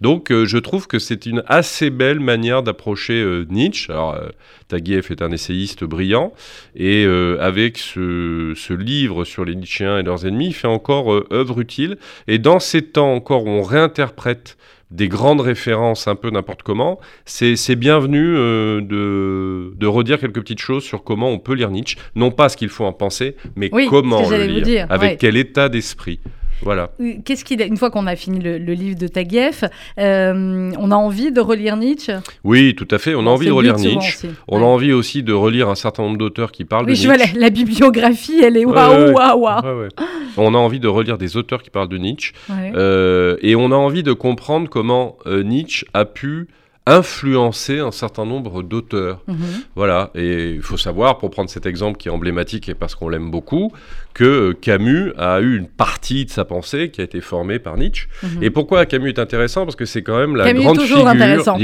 [0.00, 3.92] Donc euh, je trouve que c'est une assez belle manière d'approcher euh, Nietzsche.
[3.92, 4.28] Alors euh,
[4.68, 6.32] Taguieff est un essayiste brillant
[6.74, 7.04] et
[7.40, 11.98] avec ce, ce livre sur les Nietzschéens et leurs ennemis, il fait encore œuvre utile.
[12.26, 14.56] Et dans ces temps encore où on réinterprète
[14.90, 20.60] des grandes références un peu n'importe comment, c'est bienvenu euh, de, de redire quelques petites
[20.60, 21.98] choses sur comment on peut lire Nietzsche.
[22.14, 25.16] Non pas ce qu'il faut en penser, mais Oui, comment le lire, dire, avec ouais.
[25.18, 26.20] quel état d'esprit.
[26.62, 26.90] Voilà.
[27.24, 29.64] Qu'est-ce qu'il a- une fois qu'on a fini le, le livre de Taguieff,
[29.98, 32.12] euh, on a envie de relire Nietzsche?
[32.44, 33.14] Oui, tout à fait.
[33.14, 34.26] On a envie de relire Nietzsche.
[34.26, 34.28] aussi.
[34.48, 34.64] On Ouais.
[34.64, 37.16] a envie aussi de relire un certain nombre d'auteurs qui parlent Oui, de je vois
[37.16, 37.40] la, Nietzsche.
[37.40, 39.88] la bibliographie, elle est waouh, waouh, waouh.
[40.36, 42.32] On a envie de relire des auteurs qui parlent de Nietzsche.
[42.48, 42.72] Ouais.
[42.74, 46.48] Euh, et on a envie de comprendre comment euh, Nietzsche a pu
[46.86, 49.22] influencer un certain nombre d'auteurs.
[49.26, 49.36] Mhm.
[49.74, 53.08] Voilà, et il faut savoir, pour prendre cet exemple qui est emblématique et parce qu'on
[53.08, 53.72] l'aime beaucoup,
[54.14, 57.76] que euh, Camus a eu une partie de sa pensée qui a été formée par
[57.76, 58.06] Nietzsche.
[58.22, 58.42] Mhm.
[58.42, 59.64] Et pourquoi Camus est intéressant?
[59.64, 61.10] Parce que c'est quand même la Camus est grande toujours figure.
[61.10, 61.58] intéressant.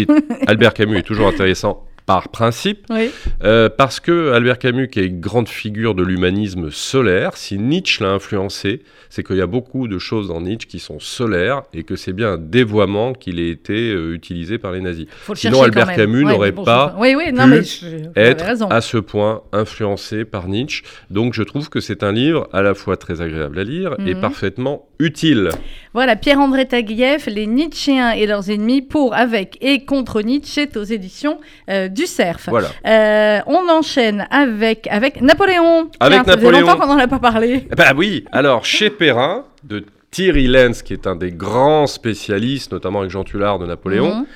[0.47, 3.11] Albert Camus est toujours intéressant par principe, Oui.
[3.45, 8.03] euh, parce que Albert Camus, qui est une grande figure de l'humanisme solaire, si Nietzsche
[8.05, 11.83] l'a influencé, c'est qu'il y a beaucoup de choses dans Nietzsche qui sont solaires et
[11.85, 15.07] que c'est bien un dévoiement qu'il ait été euh, utilisé par les nazis.
[15.23, 15.97] Faut le Sinon, Albert même.
[15.97, 18.81] Camus Ouais, n'aurait bon, pas Oui, oui, non, pu mais je, vous avez être à
[18.81, 20.83] ce point influencé par Nietzsche.
[21.11, 24.15] Donc je trouve que c'est un livre à la fois très agréable à lire et
[24.15, 24.21] Mhm.
[24.21, 25.51] parfaitement utile.
[25.95, 31.39] Voilà, Pierre-André Taguieff, Les Nietzschéens et leurs ennemis, pour, avec et contre Nietzsche, aux éditions
[31.69, 32.47] euh, du Cerf.
[32.49, 32.69] Voilà.
[32.87, 35.91] Euh, on enchaîne avec, avec Napoléon.
[36.01, 36.61] Avec Tiens, ça faisait Napoléon.
[36.67, 37.67] longtemps qu'on n'en a pas parlé.
[37.77, 43.01] Bah oui, alors chez Perrin, de Thierry Lenz, qui est un des grands spécialistes, notamment
[43.01, 44.27] avec Jean Tullard de Napoléon, Mhm.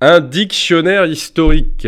[0.00, 1.86] un dictionnaire historique.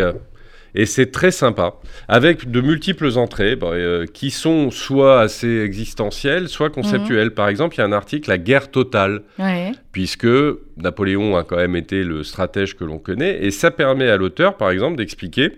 [0.75, 1.75] Et c'est très sympa,
[2.09, 7.31] avec de multiples entrées bah, euh, qui sont soit assez existentielles, soit conceptuelles.
[7.33, 9.71] Par exemple, il y a un article, La guerre totale, Ouais.
[9.93, 10.27] puisque
[10.77, 14.57] Napoléon a quand même été le stratège que l'on connaît, et ça permet à l'auteur,
[14.57, 15.53] par exemple, d'expliquer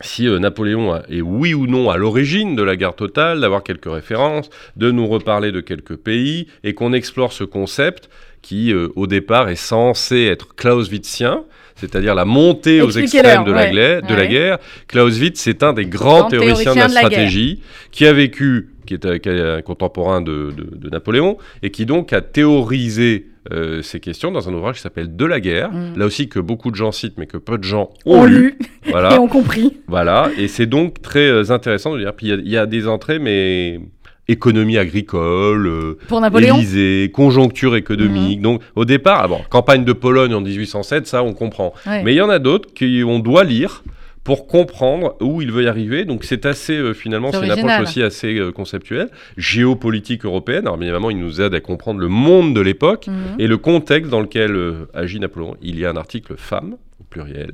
[0.00, 3.90] si euh, Napoléon est oui ou non à l'origine de la guerre totale, d'avoir quelques
[3.90, 8.08] références, de nous reparler de quelques pays, et qu'on explore ce concept
[8.48, 11.44] qui, euh, au départ, est censé être clausewitzien,
[11.76, 13.70] c'est-à-dire la montée aux extrêmes de, la, ouais.
[14.00, 14.28] de la Ouais.
[14.28, 14.58] guerre.
[14.86, 17.60] Clausewitz, c'est un des grands Grand théoriciens de la, de stratégie,
[17.92, 20.54] qui a vécu, qui est, un- qui est un contemporain de,
[20.90, 25.24] Napoléon, et qui donc a théorisé euh, ces questions dans un ouvrage qui s'appelle De
[25.26, 25.98] la guerre, Mm.
[25.98, 28.58] là aussi que beaucoup de gens citent, mais que peu de gens ont On lu.
[28.90, 29.14] Voilà.
[29.14, 29.76] et on compris.
[29.88, 32.14] Voilà, et c'est donc très euh, intéressant de dire.
[32.14, 33.80] Puis il y a- il y, a des entrées, mais
[34.28, 36.54] économie agricole, euh, Pour Napoléon.
[36.56, 36.60] Mhm.
[36.60, 38.40] Élysée, conjoncture économique.
[38.42, 41.72] Donc au départ, ah bon, campagne de Pologne en 1807, ça on comprend.
[41.86, 42.02] Ouais.
[42.02, 43.82] Mais il y en a d'autres qu'on doit lire
[44.24, 46.04] pour comprendre où il veut y arriver.
[46.04, 49.08] Donc c'est assez, euh, finalement, C'est une approche aussi assez euh, conceptuelle.
[49.38, 53.14] Géopolitique européenne, alors bien évidemment, il nous aide à comprendre le monde de l'époque Mhm.
[53.38, 55.56] et le contexte dans lequel euh, agit Napoléon.
[55.62, 57.52] Il y a un article femme, au pluriel.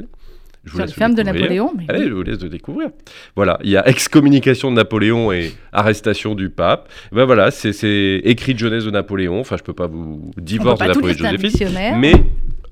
[0.64, 1.42] Je vous Sur les de découvrir.
[1.42, 1.72] Napoléon.
[1.76, 2.08] mais Allez, oui.
[2.08, 2.88] je vous laisse le découvrir.
[3.36, 6.88] Voilà, il y a excommunication de Napoléon et arrestation du pape.
[7.12, 9.40] Ben voilà, c'est écrit de jeunesse de Napoléon.
[9.40, 12.14] Enfin, je peux pas vous On peut divorce de Napoléon Joséphine, mais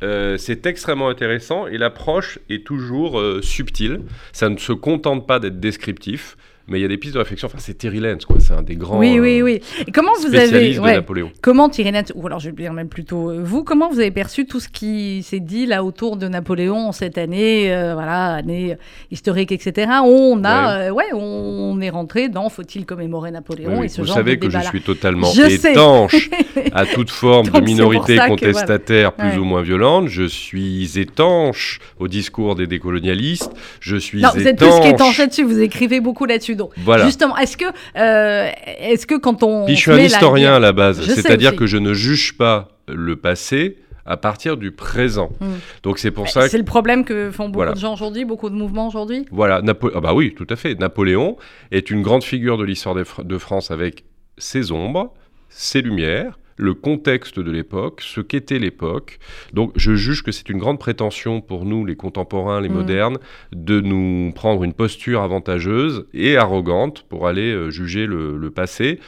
[0.02, 4.00] euh, c'est extrêmement intéressant et l'approche est toujours euh, subtile.
[4.33, 6.37] Ça ne se contente pas d'être descriptif,
[6.68, 7.46] mais il y a des pistes de réflexion.
[7.46, 8.37] Enfin, c'est Terry Lenz, quoi.
[8.40, 9.61] C'est un des grands Oui, oui, euh, oui.
[9.87, 11.31] Et comment vous avez, de Napoléon.
[11.40, 14.11] comment Thierry Lenz, ou alors je vais dire même plutôt euh, vous, comment vous avez
[14.11, 18.77] perçu tout ce qui s'est dit là autour de Napoléon cette année, euh, voilà, année
[19.11, 19.90] historique, etc.
[20.05, 23.87] On a, euh, ouais, on est rentré dans faut-il commémorer Napoléon Oui, oui.
[23.87, 26.31] et ce Vous genre savez de que je suis totalement Je étanche
[26.72, 29.31] à toute forme de minorité contestataire voilà.
[29.31, 29.44] plus Ouais.
[29.44, 30.09] ou moins violente.
[30.09, 33.51] Je suis étanche au discours des décolonialistes.
[33.81, 34.81] Je suis Non, vous êtes étanche.
[34.81, 36.51] plus qu'étanche là-dessus, vous écrivez beaucoup là-dessus.
[36.56, 37.04] Donc, Voilà.
[37.04, 37.64] justement, est-ce que,
[37.96, 39.64] euh, est-ce que quand on.
[39.66, 43.16] Puis je suis un historien à la base, c'est-à-dire que je ne juge pas le
[43.16, 45.30] passé à partir du présent.
[45.40, 45.52] Hmm.
[45.84, 47.72] Donc c'est pour ça que C'est le problème que font beaucoup Voilà.
[47.72, 49.26] de gens aujourd'hui, beaucoup de mouvements aujourd'hui.
[49.30, 50.74] Voilà, Napo- ah bah oui, tout à fait.
[50.78, 51.36] Napoléon
[51.70, 54.04] est une grande figure de l'histoire Fr- de France avec
[54.38, 55.12] ses ombres,
[55.50, 59.18] ses lumières, le contexte de l'époque, ce qu'était l'époque.
[59.53, 62.75] Donc je juge que c'est une grande prétention pour nous, les contemporains, les Mhm.
[62.77, 63.18] modernes,
[63.53, 68.98] de nous prendre une posture avantageuse et arrogante pour aller euh, juger le, le passé,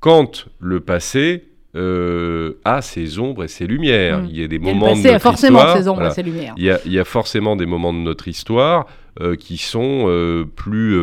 [0.00, 1.44] quand le passé
[1.76, 4.20] euh, a ses ombres et ses lumières.
[4.22, 4.28] Mhm.
[4.30, 6.22] Il y a des moments passé de notre forcément histoire, ses ombres voilà, et ses
[6.22, 6.54] lumières.
[6.56, 8.86] il y, a, il y a forcément des moments de notre histoire
[9.20, 10.98] euh, qui sont euh, plus,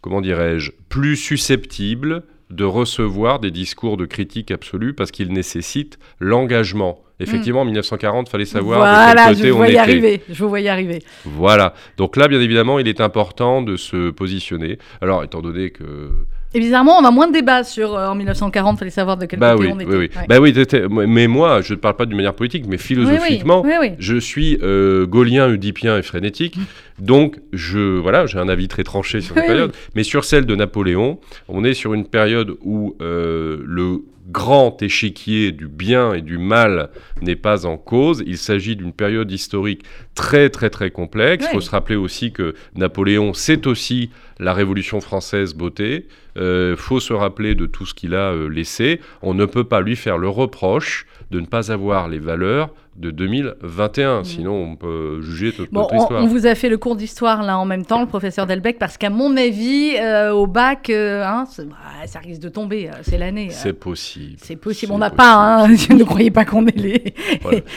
[0.00, 7.02] comment dirais-je, plus susceptibles de recevoir des discours de critique absolue parce qu'ils nécessitent l'engagement.
[7.20, 9.14] Effectivement, en 1940, il fallait savoir de Hmm.
[9.14, 9.78] voilà, je vous on y était.
[9.78, 10.20] arriver.
[10.28, 11.02] Je vous vois y arriver.
[11.24, 11.72] Voilà.
[11.96, 14.78] Donc là, bien évidemment, il est important de se positionner.
[15.00, 16.10] Alors, étant donné que
[16.54, 19.38] Et bizarrement, on a moins de débats sur euh, en 1940, fallait savoir de quel
[19.38, 19.90] bah côté oui, on était.
[19.90, 20.10] oui, oui.
[20.14, 20.26] Ouais.
[20.28, 20.54] Bah oui,
[21.08, 23.92] mais moi, je ne parle pas d'une manière politique, mais philosophiquement, oui.
[23.98, 26.58] Je suis euh, gaulien, oedipien et frénétique,
[26.98, 29.72] donc je voilà, j'ai un avis très tranché sur cette période.
[29.94, 35.52] Mais sur celle de Napoléon, on est sur une période où euh, le grand échiquier
[35.52, 38.22] du bien et du mal n'est pas en cause.
[38.26, 41.44] Il s'agit d'une période historique très très très complexe.
[41.48, 46.06] Il faut se rappeler aussi que Napoléon, c'est aussi la Révolution française beauté.
[46.36, 49.00] Il euh, faut se rappeler de tout ce qu'il a euh, laissé.
[49.22, 53.10] On ne peut pas lui faire le reproche de ne pas avoir les valeurs de
[53.10, 54.20] 2021.
[54.20, 54.24] Mm.
[54.24, 56.22] Sinon, on peut juger toute notre histoire.
[56.22, 58.98] On vous a fait le cours d'histoire là en même temps, le professeur Delbecq, parce
[58.98, 61.76] qu'à mon avis, euh, au bac, euh, hein, bah,
[62.06, 62.88] ça risque de tomber.
[62.88, 63.48] Euh, c'est l'année.
[63.50, 64.36] C'est possible.
[64.42, 64.92] C'est possible.
[64.92, 65.34] On n'a pas.
[65.34, 67.14] Hein, ne croyez pas qu'on est les.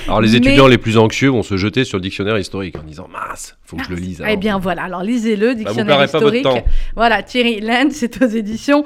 [0.08, 3.08] Alors les étudiants les plus anxieux vont se jeter sur le dictionnaire historique en disant
[3.12, 4.24] mince, faut que je le lise.
[4.28, 4.84] Eh bien voilà.
[4.84, 6.48] Alors lisez-le, bah, dictionnaire historique.
[6.96, 8.84] Voilà, Thierry Land, c'est aux éditions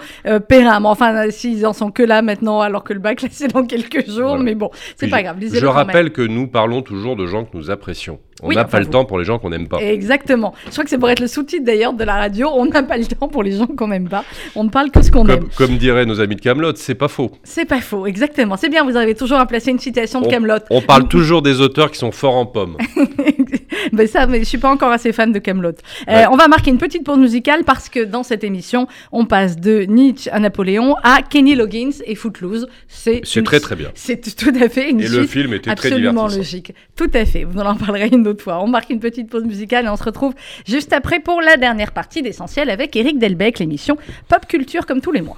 [0.47, 0.83] Perrin.
[0.85, 4.09] Enfin, s'ils en sont que là maintenant, alors que le bac là c'est dans quelques
[4.09, 5.37] jours, mais bon, c'est pas grave.
[5.51, 8.19] Je rappelle que que nous parlons toujours de gens que nous apprécions.
[8.43, 9.77] On n'a pas le temps pour les gens qu'on n'aime pas.
[9.77, 10.53] Exactement.
[10.65, 12.49] Je crois que c'est pour être le sous-titre d'ailleurs de la radio.
[12.53, 14.25] On n'a pas le temps pour les gens qu'on n'aime pas.
[14.53, 15.47] On ne parle que ce qu'on aime.
[15.55, 17.31] Comme diraient nos amis de Camelot, c'est pas faux.
[17.43, 18.57] C'est pas faux, exactement.
[18.57, 20.59] C'est bien, vous arrivez toujours à placer une citation de Camelot.
[20.71, 22.75] On parle toujours des auteurs qui sont forts en pommes.
[23.91, 25.73] mais ça, mais je suis pas encore assez fan de Camelot.
[26.07, 29.57] Euh, on va marquer une petite pause musicale parce que dans cette émission, on passe
[29.57, 32.67] de Nietzsche à Napoléon à Kenny Loggins et Footloose.
[32.87, 33.91] C'est très très bien.
[33.95, 36.73] C'est tout à fait une Et le film était très absolument logique.
[36.95, 37.43] Tout à fait.
[37.43, 38.61] Vous en parlerez une autre fois.
[38.63, 40.33] On marque une petite pause musicale et on se retrouve
[40.67, 45.11] juste après pour la dernière partie d'Essentiel avec Eric Delbecq, l'émission Pop Culture comme tous
[45.11, 45.37] les mois.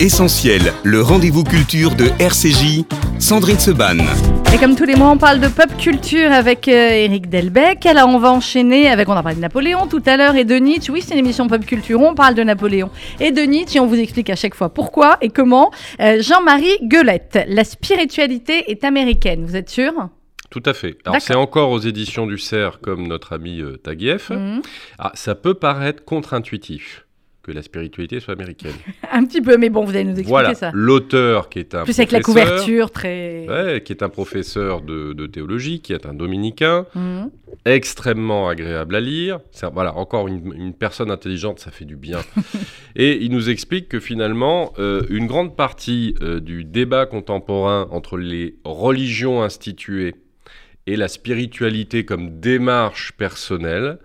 [0.00, 2.84] Essentiel, le rendez-vous culture de RCJ,
[3.20, 3.98] Sandrine Seban.
[4.52, 7.86] Et comme tous les mois, on parle de pop culture avec Eric Delbecq.
[7.86, 10.56] Alors, on va enchaîner avec, on a parlé de Napoléon tout à l'heure et de
[10.56, 10.90] Nietzsche.
[10.92, 12.90] Oui, c'est une émission pop culture, on parle de Napoléon
[13.20, 15.70] et de Nietzsche et on vous explique à chaque fois pourquoi et comment.
[16.00, 19.92] Euh, Jean-Marie Guelette, la spiritualité est américaine, vous êtes sûr?
[20.50, 20.98] Tout à fait.
[21.04, 24.30] Alors c'est encore aux éditions du CERF comme notre ami euh, Taguieff.
[24.30, 24.62] Mhm.
[24.98, 27.03] Ah, ça peut paraître contre-intuitif
[27.44, 28.72] que la spiritualité soit américaine.
[29.12, 30.54] un petit peu, mais bon, vous allez nous expliquer voilà.
[30.54, 30.70] ça.
[30.74, 33.46] L'auteur qui est un Plus avec la couverture très...
[33.48, 37.30] Ouais, qui est un professeur de, théologie, qui est un dominicain, mhm.
[37.66, 39.40] extrêmement agréable à lire.
[39.72, 42.20] voilà, encore une, personne intelligente, ça fait du bien.
[42.96, 48.16] Et il nous explique que finalement, euh, une grande partie euh, du débat contemporain entre
[48.16, 50.14] les religions instituées
[50.86, 53.98] et la spiritualité comme démarche personnelle,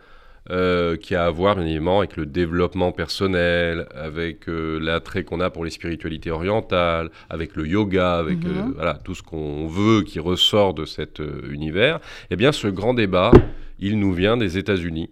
[0.52, 5.40] euh, qui a à voir bien évidemment avec le développement personnel, avec euh, l'attrait qu'on
[5.42, 8.58] a pour les spiritualités orientales, avec le yoga, avec mhm.
[8.58, 12.00] euh, voilà, tout ce qu'on veut qui ressort de cet univers,
[12.32, 13.32] eh bien ce grand débat,
[13.78, 15.12] il nous vient des États-Unis.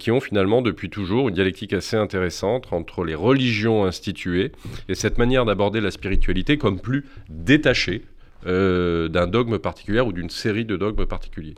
[0.00, 4.52] qui ont finalement depuis toujours une dialectique assez intéressante entre les religions instituées
[4.88, 8.02] et cette manière d'aborder la spiritualité comme plus détachée,
[8.46, 11.54] euh, d'un dogme particulier ou d'une série de dogmes particuliers.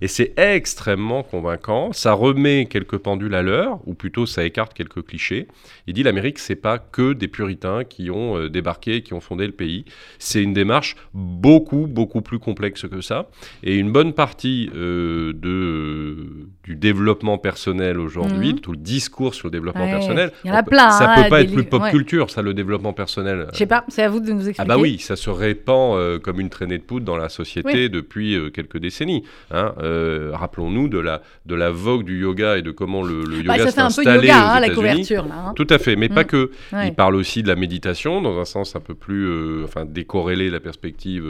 [0.00, 1.92] Et c'est extrêmement convaincant.
[1.92, 5.48] Ça remet quelques pendules à l'heure, ou plutôt ça écarte quelques clichés.
[5.86, 9.46] Il dit l'Amérique, c'est pas que des puritains qui ont euh, débarqué, qui ont fondé
[9.46, 9.84] le pays.
[10.18, 13.28] C'est une démarche beaucoup, beaucoup plus complexe que ça.
[13.62, 18.60] Et une bonne partie euh, de, du développement personnel aujourd'hui, mhm.
[18.60, 21.30] tout le discours sur le développement personnel, Il y en a plein, ça hein, peut
[21.30, 23.46] pas être plus pop culture, ça, le développement personnel.
[23.52, 24.62] Je sais pas, c'est à vous de nous expliquer.
[24.62, 28.34] Ah bah oui, ça se répand comme une traînée de poudre dans la société depuis
[28.34, 29.22] euh, quelques décennies.
[29.52, 29.74] Hein.
[29.78, 33.56] Euh, rappelons-nous de la, de la vogue du yoga et de comment le, le bah,
[33.56, 35.24] yoga s'est installé yoga, hein, la couverture.
[35.24, 35.52] Là, hein.
[35.54, 36.26] Tout à fait, mais pas mm.
[36.26, 36.50] que.
[36.84, 40.50] Il parle aussi de la méditation dans un sens un peu plus, euh, enfin, décorrélé
[40.50, 41.24] la perspective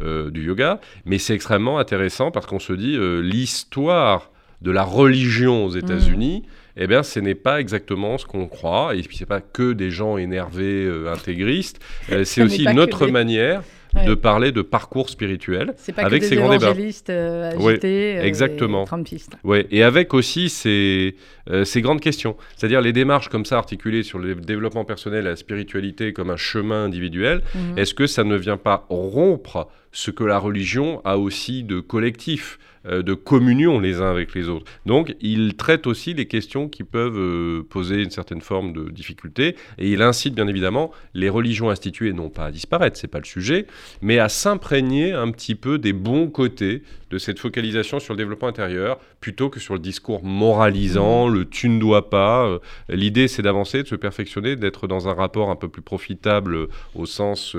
[0.00, 0.80] du yoga.
[1.04, 4.30] Mais c'est extrêmement intéressant parce qu'on se dit l'histoire
[4.62, 6.44] de la religion aux États-Unis.
[6.46, 8.94] Mm eh bien, ce n'est pas exactement ce qu'on croit.
[8.94, 11.80] Et puis, ce n'est pas que des gens énervés, euh, intégristes.
[12.10, 13.62] Euh, c'est aussi une autre manière
[13.94, 16.74] de parler de parcours spirituel pas avec que ces grands débats.
[17.10, 18.84] Euh, agités, exactement.
[18.84, 18.88] Et
[19.44, 21.16] ouais, et avec aussi ces,
[21.64, 22.36] ces grandes questions.
[22.56, 26.36] C'est-à-dire les démarches comme ça articulées sur le développement personnel et la spiritualité comme un
[26.36, 27.78] chemin individuel, mhm.
[27.78, 32.58] est-ce que ça ne vient pas rompre ce que la religion a aussi de collectif
[32.58, 34.64] euh, de communion les uns avec les autres.
[34.86, 39.56] Donc, il traite aussi les questions qui peuvent euh, poser une certaine forme de difficulté,
[39.78, 43.24] et il incite bien évidemment les religions instituées non pas à disparaître, c'est pas le
[43.24, 43.66] sujet,
[44.00, 48.48] mais à s'imprégner un petit peu des bons côtés de cette focalisation sur le développement
[48.48, 51.34] intérieur, plutôt que sur le discours moralisant, mmh.
[51.34, 52.46] le tu ne dois pas.
[52.46, 52.58] Euh,
[52.88, 57.06] l'idée, c'est d'avancer, de se perfectionner, d'être dans un rapport un peu plus profitable au
[57.06, 57.56] sens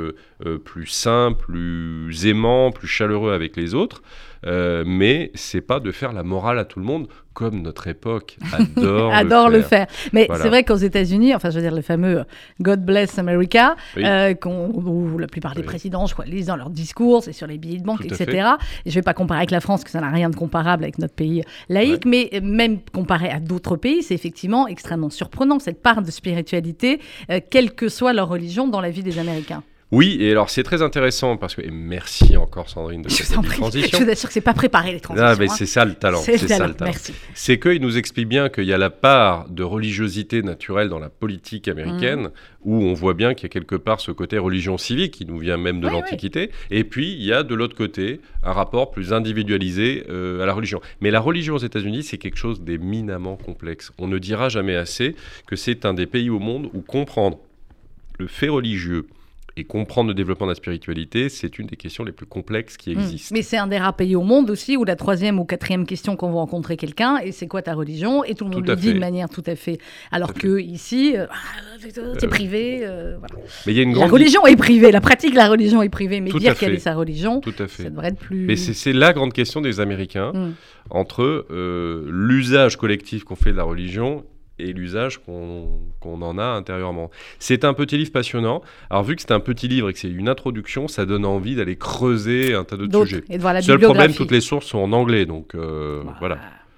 [0.65, 4.01] plus simple, plus aimant, plus chaleureux avec les autres.
[4.45, 8.37] Euh, mais c'est pas de faire la morale à tout le monde comme notre époque
[8.53, 9.87] adore, adore le, faire.
[10.11, 12.23] Mais c'est vrai qu'aux États-Unis, enfin je veux dire le fameux
[12.61, 17.23] God Bless America, euh, où la plupart des présidents, je crois, lisent dans leurs discours,
[17.23, 18.49] c'est sur les billets de banque, etc.
[18.85, 20.99] Et je vais pas comparer avec la France, que ça n'a rien de comparable avec
[20.99, 26.01] notre pays laïque, mais même comparé à d'autres pays, c'est effectivement extrêmement surprenant cette part
[26.01, 26.99] de spiritualité,
[27.31, 29.63] euh, quelle que soit leur religion, dans la vie des Américains.
[29.93, 33.99] Oui, et alors c'est très intéressant parce que et merci encore Sandrine de cette transition.
[33.99, 35.27] Je vous assure que c'est pas préparé les transitions.
[35.27, 35.53] Ah, mais hein.
[35.55, 36.19] c'est ça le talent.
[36.19, 36.91] C'est ça le talent.
[37.35, 41.09] C'est qu'il nous explique bien qu'il y a la part de religiosité naturelle dans la
[41.09, 42.31] politique américaine mm.
[42.63, 45.37] où on voit bien qu'il y a quelque part ce côté religion civique qui nous
[45.37, 49.13] vient même de l'Antiquité, et puis il y a de l'autre côté un rapport plus
[49.13, 50.81] individualisé euh, à la religion.
[51.01, 53.91] Mais la religion aux États-Unis c'est quelque chose d'éminemment complexe.
[53.99, 55.15] On ne dira jamais assez
[55.45, 57.37] que c'est un des pays au monde où comprendre
[58.17, 59.05] le fait religieux
[59.55, 62.95] et comprendre le développement de la spiritualité, c'est une des questions les plus complexes qui
[62.95, 62.99] hmm.
[62.99, 63.35] existent.
[63.35, 66.15] Mais c'est un des rares pays au monde aussi où la troisième ou quatrième question
[66.15, 68.93] qu'on va rencontrer quelqu'un, et c'est quoi ta religion Et tout le monde le dit
[68.93, 69.77] de manière tout à fait.
[70.11, 71.35] Alors que ici, euh, ah,
[71.79, 72.79] c'est euh, privé.
[72.81, 73.17] Euh,
[73.67, 74.07] mais il y a une grande...
[74.07, 76.79] La religion est privée, la pratique de la religion est privée, mais dire quelle est
[76.79, 77.83] sa religion, tout à fait.
[77.83, 78.45] ça devrait être plus.
[78.45, 80.53] Mais c'est la grande question des Américains hmm.
[80.89, 81.45] entre
[82.09, 84.23] l'usage collectif qu'on fait de la religion
[84.59, 87.09] et l'usage qu'on en a intérieurement.
[87.39, 88.61] C'est un petit livre passionnant.
[88.89, 91.55] Alors vu que c'est un petit livre et que c'est une introduction, ça donne envie
[91.55, 93.23] d'aller creuser un tas d'autres sujets.
[93.29, 96.37] Et de voir la Seul problème, toutes les sources sont en anglais, donc euh, voilà.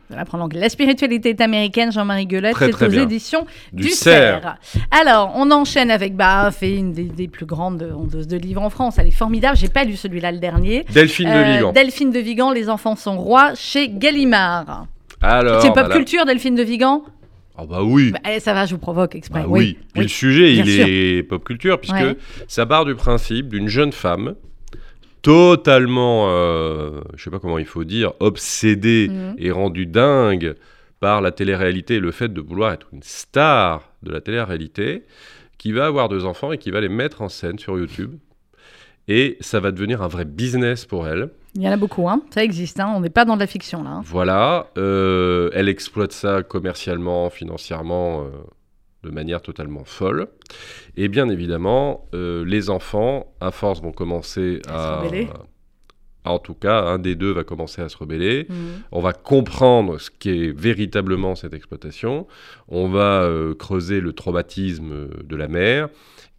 [0.09, 4.45] La spiritualité est américaine, Jean-Marie Gueulette, c'est aux éditions du, CERF.
[4.91, 8.99] Alors, on enchaîne avec bah, fait une des, plus grandes ondeuses de livres en France.
[8.99, 9.57] Elle est formidable.
[9.57, 10.86] J'ai pas lu celui-là le dernier.
[10.93, 11.71] Delphine de euh, Vigan.
[11.73, 14.86] Delphine de Vigan, Les enfants sont rois, chez Gallimard.
[15.21, 17.03] Alors, c'est pop culture, Delphine de Vigan?
[17.58, 18.12] Ah bah oui.
[18.12, 19.41] Bah, ça va, je vous provoque exprès.
[19.41, 19.78] Bah oui.
[19.93, 20.86] Puis le sujet, bien il sûr.
[20.88, 22.18] est pop culture, puisque Ouais.
[22.47, 24.36] ça part du principe d'une jeune femme
[25.22, 29.36] totalement, euh, je sais pas comment il faut dire, obsédée Mhm.
[29.39, 30.56] et rendue dingue
[30.99, 35.03] par la télé-réalité et le fait de vouloir être une star de la télé-réalité,
[35.58, 38.14] qui va avoir deux enfants et qui va les mettre en scène sur YouTube.
[39.08, 41.30] Et ça va devenir un vrai business pour elle.
[41.56, 42.22] Il y en a beaucoup, hein.
[42.32, 42.80] ça existe.
[42.80, 42.91] Hein.
[42.95, 43.89] On n'est pas dans de la fiction là.
[43.91, 44.01] hein.
[44.06, 48.30] Voilà, euh, elle exploite ça commercialement, financièrement, euh,
[49.03, 50.28] de manière totalement folle.
[50.97, 54.99] Et bien évidemment, euh, les enfants, à force, vont commencer À à...
[54.99, 55.28] se rebeller.
[56.26, 58.47] En tout cas, un des deux va commencer à se rebeller.
[58.49, 58.56] Mhm.
[58.91, 62.26] On va comprendre ce qu'est véritablement cette exploitation.
[62.68, 63.30] On va
[63.60, 65.88] creuser le traumatisme de la mère.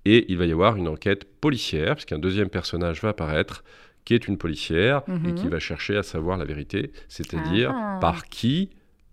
[0.05, 3.63] Et il va y avoir une enquête policière, puisqu'un deuxième personnage va apparaître,
[4.07, 5.35] qui est une policière et Mhm.
[5.35, 7.99] qui va chercher à savoir la vérité, c'est-à-dire Ah.
[8.01, 8.71] par qui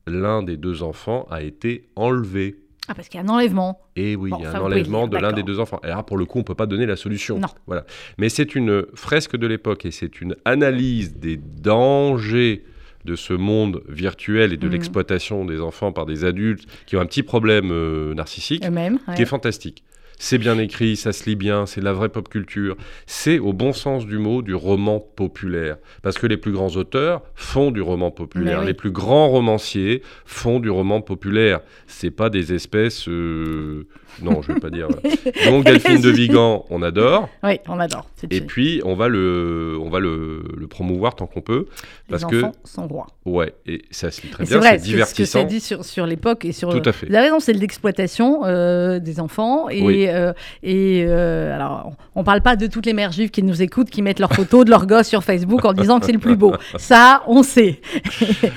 [0.08, 2.56] l'un des deux enfants a été enlevé.
[2.88, 3.80] Ah, parce qu'il y a un enlèvement.
[3.96, 5.80] Et oui, Bon, il y a un enlèvement de l'un des deux enfants.
[5.84, 7.40] Et là, pour le coup, on ne peut pas donner la solution.
[7.40, 7.48] Non.
[7.66, 7.86] Voilà.
[8.18, 12.66] Mais c'est une fresque de l'époque et c'est une analyse des dangers
[13.06, 14.74] de ce monde virtuel et de Mhm.
[14.74, 18.92] l'exploitation des enfants par des adultes qui ont un petit problème euh, narcissique, ouais.
[19.16, 19.84] qui est fantastique.
[20.26, 22.78] C'est bien écrit, ça se lit bien, c'est de la vraie pop culture.
[23.08, 25.76] C'est au bon sens du mot du roman populaire.
[26.02, 28.62] Parce que les plus grands auteurs font du roman populaire.
[28.62, 28.68] Oui.
[28.68, 31.60] Les plus grands romanciers font du roman populaire.
[31.88, 33.10] C'est pas des espèces.
[33.10, 33.86] euh,
[34.22, 34.88] Non, je vais pas dire.
[35.46, 37.28] Donc Delphine de Vigan, on adore.
[37.44, 38.08] Oui, on adore.
[38.32, 41.66] Et puis on va le, on va le, le promouvoir tant qu'on peut.
[42.10, 43.08] Parce les que enfants sont rois.
[43.26, 45.40] ouais, et ça se lit très Et bien, C'est vrai, c'est ce que- que ça
[45.40, 45.44] divertissant.
[45.44, 46.70] dit sur, sur l'époque et sur.
[46.70, 47.08] Tout à fait.
[47.08, 49.68] Vous avez raison, c'est de l'exploitation euh, des enfants.
[49.68, 50.08] Et, Oui.
[50.14, 53.62] Euh, et euh, alors, on ne parle pas de toutes les mères juives qui nous
[53.62, 56.20] écoutent, qui mettent leurs photos de leurs gosses sur Facebook en disant que c'est le
[56.20, 56.54] plus beau.
[56.78, 57.82] Ça, on sait.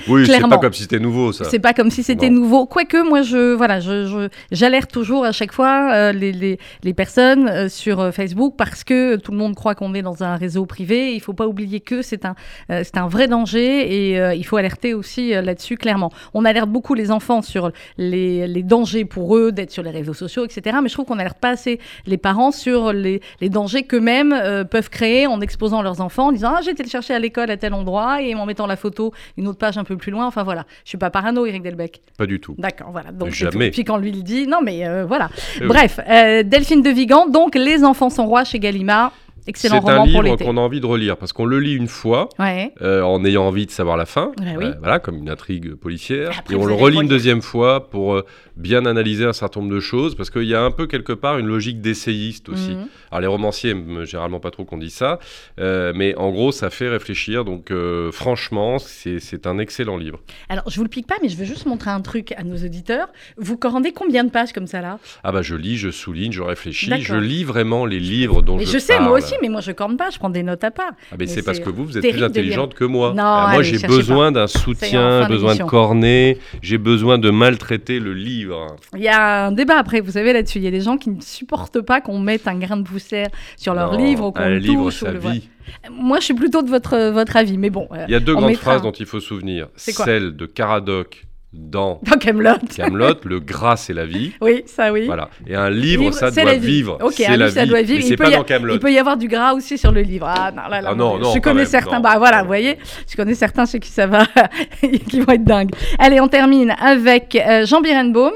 [0.07, 1.45] Oui, c'est pas comme si c'était nouveau ça.
[1.45, 2.65] C'est pas comme si c'était nouveau.
[2.65, 7.69] Quoique, moi, je voilà, je, j'alerte toujours à chaque fois euh, les, les, les personnes
[7.69, 11.13] sur Facebook parce que tout le monde croit qu'on est dans un réseau privé.
[11.13, 12.35] Il faut pas oublier que c'est un,
[12.69, 16.11] c'est un vrai danger et il faut alerter aussi là-dessus clairement.
[16.33, 20.13] On alerte beaucoup les enfants sur les, les dangers pour eux d'être sur les réseaux
[20.13, 20.77] sociaux, etc.
[20.81, 24.63] Mais je trouve qu'on alerte pas assez les parents sur les, les dangers qu'eux-mêmes euh,
[24.63, 27.49] peuvent créer en exposant leurs enfants, en disant ah j'ai été le chercher à l'école
[27.51, 30.25] à tel endroit et en mettant la photo une autre page un peu plus loin.
[30.27, 32.01] Enfin voilà, je suis pas parano, Eric Delbecq.
[32.17, 32.55] Pas du tout.
[32.57, 33.11] D'accord, voilà.
[33.11, 33.71] Donc, c'est Jamais.
[33.71, 35.29] Puis quand lui le dit, non mais euh, voilà.
[35.57, 35.67] Eh oui.
[35.67, 39.11] Bref, euh, Delphine de Vigan, donc Les enfants sont rois chez Gallimard.
[39.43, 40.43] C'est Excellent un roman pour livre l'été.
[40.43, 42.73] qu'on a envie de relire parce qu'on le lit une fois Ouais.
[42.81, 44.65] euh, en ayant envie de savoir la fin, Ouais, oui.
[44.65, 46.31] Euh, voilà, comme une intrigue policière.
[46.37, 48.21] Après, et on le relit une deuxième fois pour
[48.57, 51.37] bien analyser un certain nombre de choses parce qu'il y a un peu quelque part
[51.37, 52.71] une logique d'essayiste aussi.
[52.71, 52.87] Mhm.
[53.11, 55.19] Alors les romanciers aiment généralement pas trop qu'on dise ça,
[55.59, 57.45] euh, mais en gros ça fait réfléchir.
[57.45, 60.19] Donc euh, franchement, c'est un excellent livre.
[60.49, 62.57] Alors, je vous le pique pas, mais je veux juste montrer un truc à nos
[62.57, 63.07] auditeurs.
[63.37, 64.99] Vous commandez combien de pages comme ça là?
[65.23, 68.65] Ah bah je lis, je souligne, je réfléchis, je lis vraiment les livres dont Mais
[68.65, 70.71] je je sais, moi aussi, mais moi je corne pas, je prends des notes à
[70.71, 70.91] part.
[70.91, 73.13] Ah mais Mais c'est parce que vous, vous êtes plus intelligente que moi.
[73.15, 77.99] Non, Ah, moi allez, j'ai besoin d'un soutien, besoin de cornet, j'ai besoin de maltraiter
[77.99, 78.46] le livre.
[78.95, 80.57] Il y a un débat après, vous savez, là-dessus.
[80.59, 83.27] Il y a des gens qui ne supportent pas qu'on mette un grain de poussière
[83.57, 85.01] sur leur Non, livre ou qu'on un le livre, touche.
[85.03, 85.49] ou sa le- vie.
[85.91, 87.87] Moi, je suis plutôt de votre, votre avis, mais bon.
[87.91, 89.67] euh, Il y a deux grandes mettra phrases dont il faut se souvenir.
[89.75, 92.57] Celle de Caradoc dans Dans Camelot.
[92.75, 94.33] Camelot, le gras c'est la vie.
[94.41, 95.05] Oui, ça oui.
[95.05, 95.29] Voilà.
[95.47, 96.97] Et un livre, Livre, ça doit vivre.
[97.01, 98.03] Ok, c'est un la livre, ça doit vivre.
[98.05, 98.73] C'est peut pas y a- dans Camelot.
[98.75, 100.27] Il peut y avoir du gras aussi sur le livre.
[100.29, 101.95] Ah non, là, là, Ah non, non, je connais même, certains.
[101.97, 102.01] non.
[102.01, 102.77] Bah voilà, vous voyez,
[103.09, 104.25] je connais certains chez qui ça va,
[105.09, 105.71] qui vont être dingues.
[105.99, 108.33] Allez, on termine avec euh, Jean Birenbaum.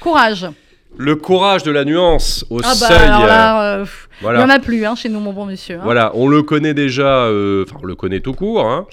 [0.00, 0.46] Courage.
[0.96, 2.96] Le courage de la nuance au Ah bah seuil.
[2.98, 4.38] alors euh, là, euh, pff, il voilà.
[4.40, 5.76] n'y en a plus hein, chez nous, mon bon monsieur.
[5.76, 5.80] hein.
[5.82, 8.86] Voilà, on le connaît déjà, euh, enfin on le connaît tout court, hein,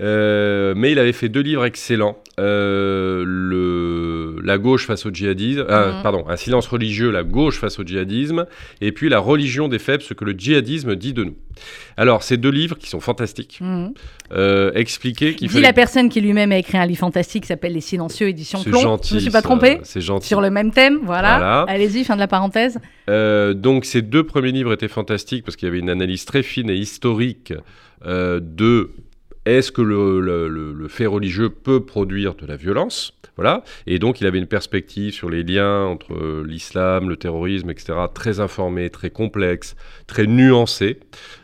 [0.00, 2.18] euh, mais il avait fait deux livres excellents.
[2.38, 6.02] Euh, le, la gauche face au djihadisme, euh, Mhm.
[6.02, 8.46] pardon, un silence religieux, la gauche face au djihadisme,
[8.80, 11.34] et puis la religion des faibles, ce que le djihadisme dit de nous.
[11.96, 13.92] Alors, ces deux livres qui sont fantastiques, Mhm.
[14.32, 17.48] euh, expliquer qu'il Dit fallait- la personne qui lui-même a écrit un livre fantastique qui
[17.48, 18.80] s'appelle Les Silencieux, édition Plomb.
[18.80, 19.08] gentil.
[19.10, 20.28] je ne me suis pas ça, trompée C'est gentil.
[20.28, 21.38] Sur le même thème, voilà.
[21.38, 21.60] Voilà.
[21.68, 22.78] Allez-y, fin de la parenthèse.
[23.10, 26.42] Euh, donc ces deux premiers livres étaient fantastiques parce qu'il y avait une analyse très
[26.44, 27.52] fine et historique
[28.06, 28.90] de
[29.56, 33.14] est-ce que le, le- le- le fait religieux peut produire de la violence?
[33.36, 33.62] Voilà.
[33.86, 37.92] Et donc il avait une perspective sur les liens entre l'islam, le terrorisme, etc.
[38.12, 39.76] Très informé, très complexe,
[40.08, 40.98] très nuancé.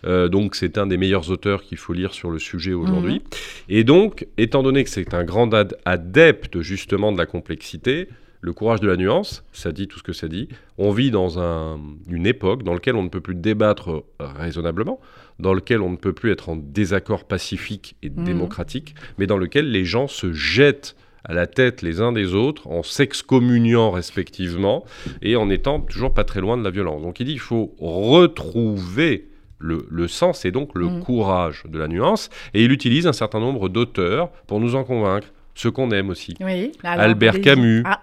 [0.05, 3.22] Euh, donc c'est un des meilleurs auteurs qu'il faut lire sur le sujet aujourd'hui.
[3.68, 8.09] Et donc, étant donné que c'est un grand ad- adepte justement de la complexité,
[8.45, 10.49] le courage de la nuance, ça dit tout ce que ça dit.
[10.76, 15.01] On vit dans un- une époque dans laquelle on ne peut plus débattre euh, raisonnablement,
[15.38, 18.24] dans laquelle on ne peut plus être en désaccord pacifique et Mhm.
[18.24, 22.66] démocratique, mais dans lequel les gens se jettent à la tête les uns des autres,
[22.68, 24.84] en s'excommuniant respectivement
[25.22, 27.01] et en étant toujours pas très loin de la violence.
[27.01, 29.28] Donc il dit qu'il faut retrouver
[29.59, 31.01] le, le, sens et donc le Mm.
[31.01, 32.28] courage de la nuance.
[32.53, 36.34] Et il utilise un certain nombre d'auteurs pour nous en convaincre, ceux qu'on aime aussi.
[36.40, 36.72] Oui.
[36.82, 37.40] Albert.
[37.40, 38.03] Camus, Ah,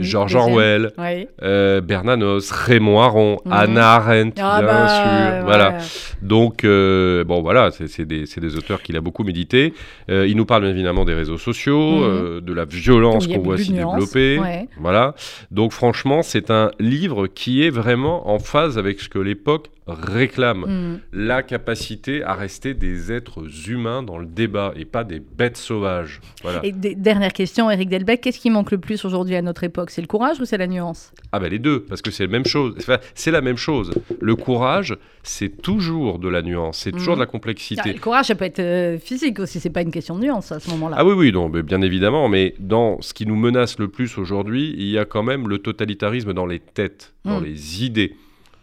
[0.00, 0.34] George.
[0.34, 1.28] Orwell, Oui.
[1.42, 3.36] euh, Bernanos, Raymond Aron.
[3.50, 5.04] Hannah Arendt, Ah bien bah, sûr.
[5.38, 5.42] ouais.
[5.44, 5.78] Voilà.
[6.20, 9.72] Donc, euh, bon, voilà, c'est des, auteurs qu'il a beaucoup médité.
[10.10, 12.40] Euh, il nous parle bien évidemment des réseaux sociaux, Mhm.
[12.42, 14.38] de la violence qu'on voit s'y développer.
[14.38, 14.68] Ouais.
[14.78, 15.14] Voilà.
[15.50, 20.64] Donc, franchement, c'est un livre qui est vraiment en phase avec ce que l'époque réclame.
[20.66, 21.00] Mm.
[21.12, 26.20] La capacité à rester des êtres humains dans le débat et pas des bêtes sauvages.
[26.42, 26.60] Voilà.
[26.64, 29.90] Et dernière question, Eric Delbecq, qu'est-ce qui manque le plus aujourd'hui à notre époque?
[29.90, 31.12] C'est le courage ou c'est la nuance?
[31.32, 32.74] Ah ben les deux, parce que c'est la même chose.
[32.78, 33.90] Enfin, c'est la même chose.
[34.20, 37.18] Le courage, c'est toujours de la nuance, c'est toujours Mhm.
[37.18, 37.92] de la Ah, complexité.
[37.92, 40.60] Le courage, ça peut être euh, physique aussi, c'est pas une question de nuance à
[40.60, 40.96] ce moment-là.
[40.98, 44.16] Ah oui, oui, non, mais bien évidemment, mais dans ce qui nous menace le plus
[44.18, 47.44] aujourd'hui, il y a quand même le totalitarisme dans les têtes, dans Mm.
[47.44, 48.14] les idées.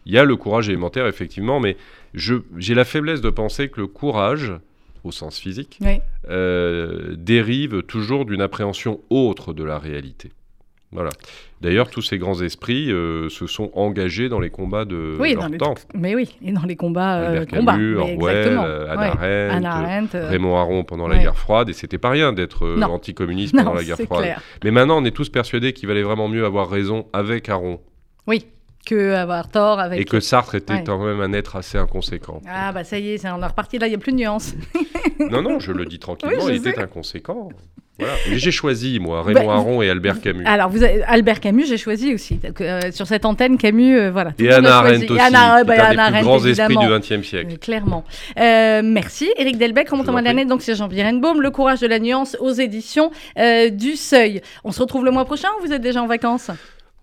[0.06, 1.78] Il y a le courage élémentaire, effectivement, mais
[2.14, 4.52] j'ai la faiblesse de penser que le courage,
[5.04, 6.00] au sens physique, Oui.
[6.30, 10.32] euh, dérive toujours d'une appréhension autre de la réalité.
[10.92, 11.10] Voilà.
[11.62, 15.44] D'ailleurs, tous ces grands esprits euh, se sont engagés dans les combats de Oui, leur
[15.44, 15.74] dans les- temps.
[15.94, 17.20] Mais oui, et dans les combats.
[17.22, 19.08] euh, combats, Orwell, Hannah Ouais.
[19.08, 22.78] Arendt, euh, Arendt, euh, Raymond Aron pendant la guerre froide, et c'était pas rien d'être
[22.84, 24.22] anticommuniste pendant la guerre froide.
[24.22, 24.42] clair.
[24.64, 27.82] Mais maintenant, on est tous persuadés qu'il valait vraiment mieux avoir raison avec Aron,
[28.28, 28.46] Oui,
[28.86, 30.00] que avoir tort avec.
[30.00, 30.84] et que Sartre était Ouais.
[30.86, 32.42] quand même un être assez inconséquent.
[32.50, 34.54] Ah bah ça y est, on est reparti là, il n'y a plus de nuance.
[35.20, 37.50] non, non, je le dis tranquillement, Oui, il était inconséquent.
[37.98, 38.14] Voilà.
[38.30, 40.44] Mais j'ai choisi, moi, Raymond Bah, Aron et Albert Camus.
[40.46, 42.36] Alors, vous avez- Albert Camus, j'ai choisi aussi.
[42.36, 44.32] Donc, euh, sur cette antenne, Camus, euh, voilà.
[44.38, 44.92] et le monde Hannah a choisi.
[44.92, 45.14] Arendt aussi, qui
[45.64, 47.54] bah, des plus Arendt, grands esprits du XXe siècle.
[47.54, 48.04] Euh, Clairement.
[48.38, 49.30] Euh, merci.
[49.38, 52.52] Eric Delbecq, vous en l'année, donc c'est Jean-Pierre Hennebaum, Le courage de la nuance aux
[52.52, 53.12] éditions
[53.72, 54.42] du Seuil.
[54.66, 56.52] On se retrouve le mois prochain ou vous êtes déjà en vacances?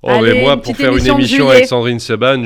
[0.04, 2.42] Oh, Allez, mais moi, pour faire une émission avec Sandrine Seban,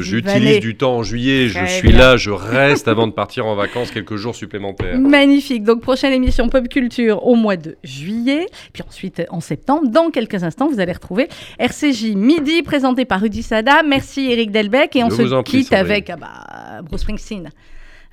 [0.00, 1.48] j'utilise du temps en juillet.
[1.48, 1.98] Je suis bien.
[1.98, 4.96] là, je reste avant de partir en vacances quelques jours supplémentaires.
[4.96, 5.64] Magnifique.
[5.64, 8.46] Donc, prochaine émission Pop Culture au mois de juillet.
[8.72, 11.28] Puis ensuite, en septembre, dans quelques instants, vous allez retrouver
[11.58, 13.82] RCJ Midi, présenté par Rudy Sada.
[13.82, 14.94] Merci Eric Delbecq.
[14.94, 17.50] Et on Je se prie, quitte avec ah bah, Bruce Springsteen.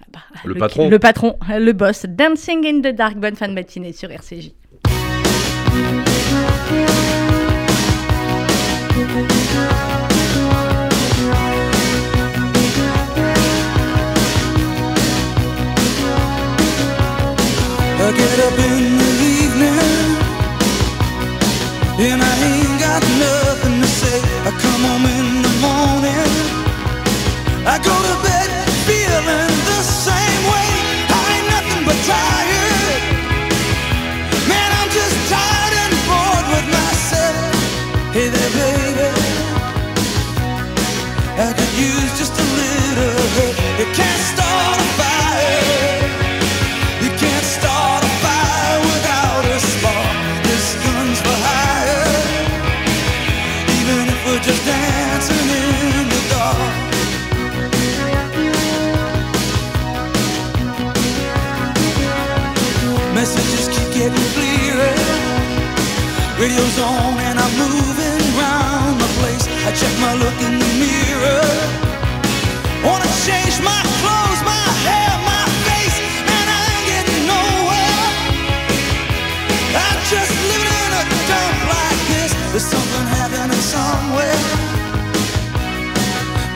[0.01, 0.89] Ah bah, Le patron.
[0.89, 2.07] Le patron, le boss.
[2.09, 3.17] Dancing in the Dark.
[3.17, 4.51] Bonne fin de matinée sur RCJ.
[8.95, 8.97] I
[18.15, 19.79] get up in the evening
[22.05, 24.21] and I ain't got nothing to say.
[24.45, 26.31] I come home in the morning,
[27.65, 28.49] I go to bed
[28.85, 29.72] feeling
[41.43, 42.52] I could use just a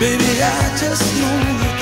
[0.08, 1.77] Baby, I just know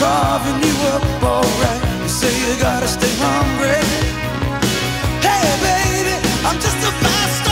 [0.00, 1.82] carving you up alright.
[2.02, 3.84] You say you gotta stay hungry.
[5.26, 7.49] Hey, baby, I'm just a fast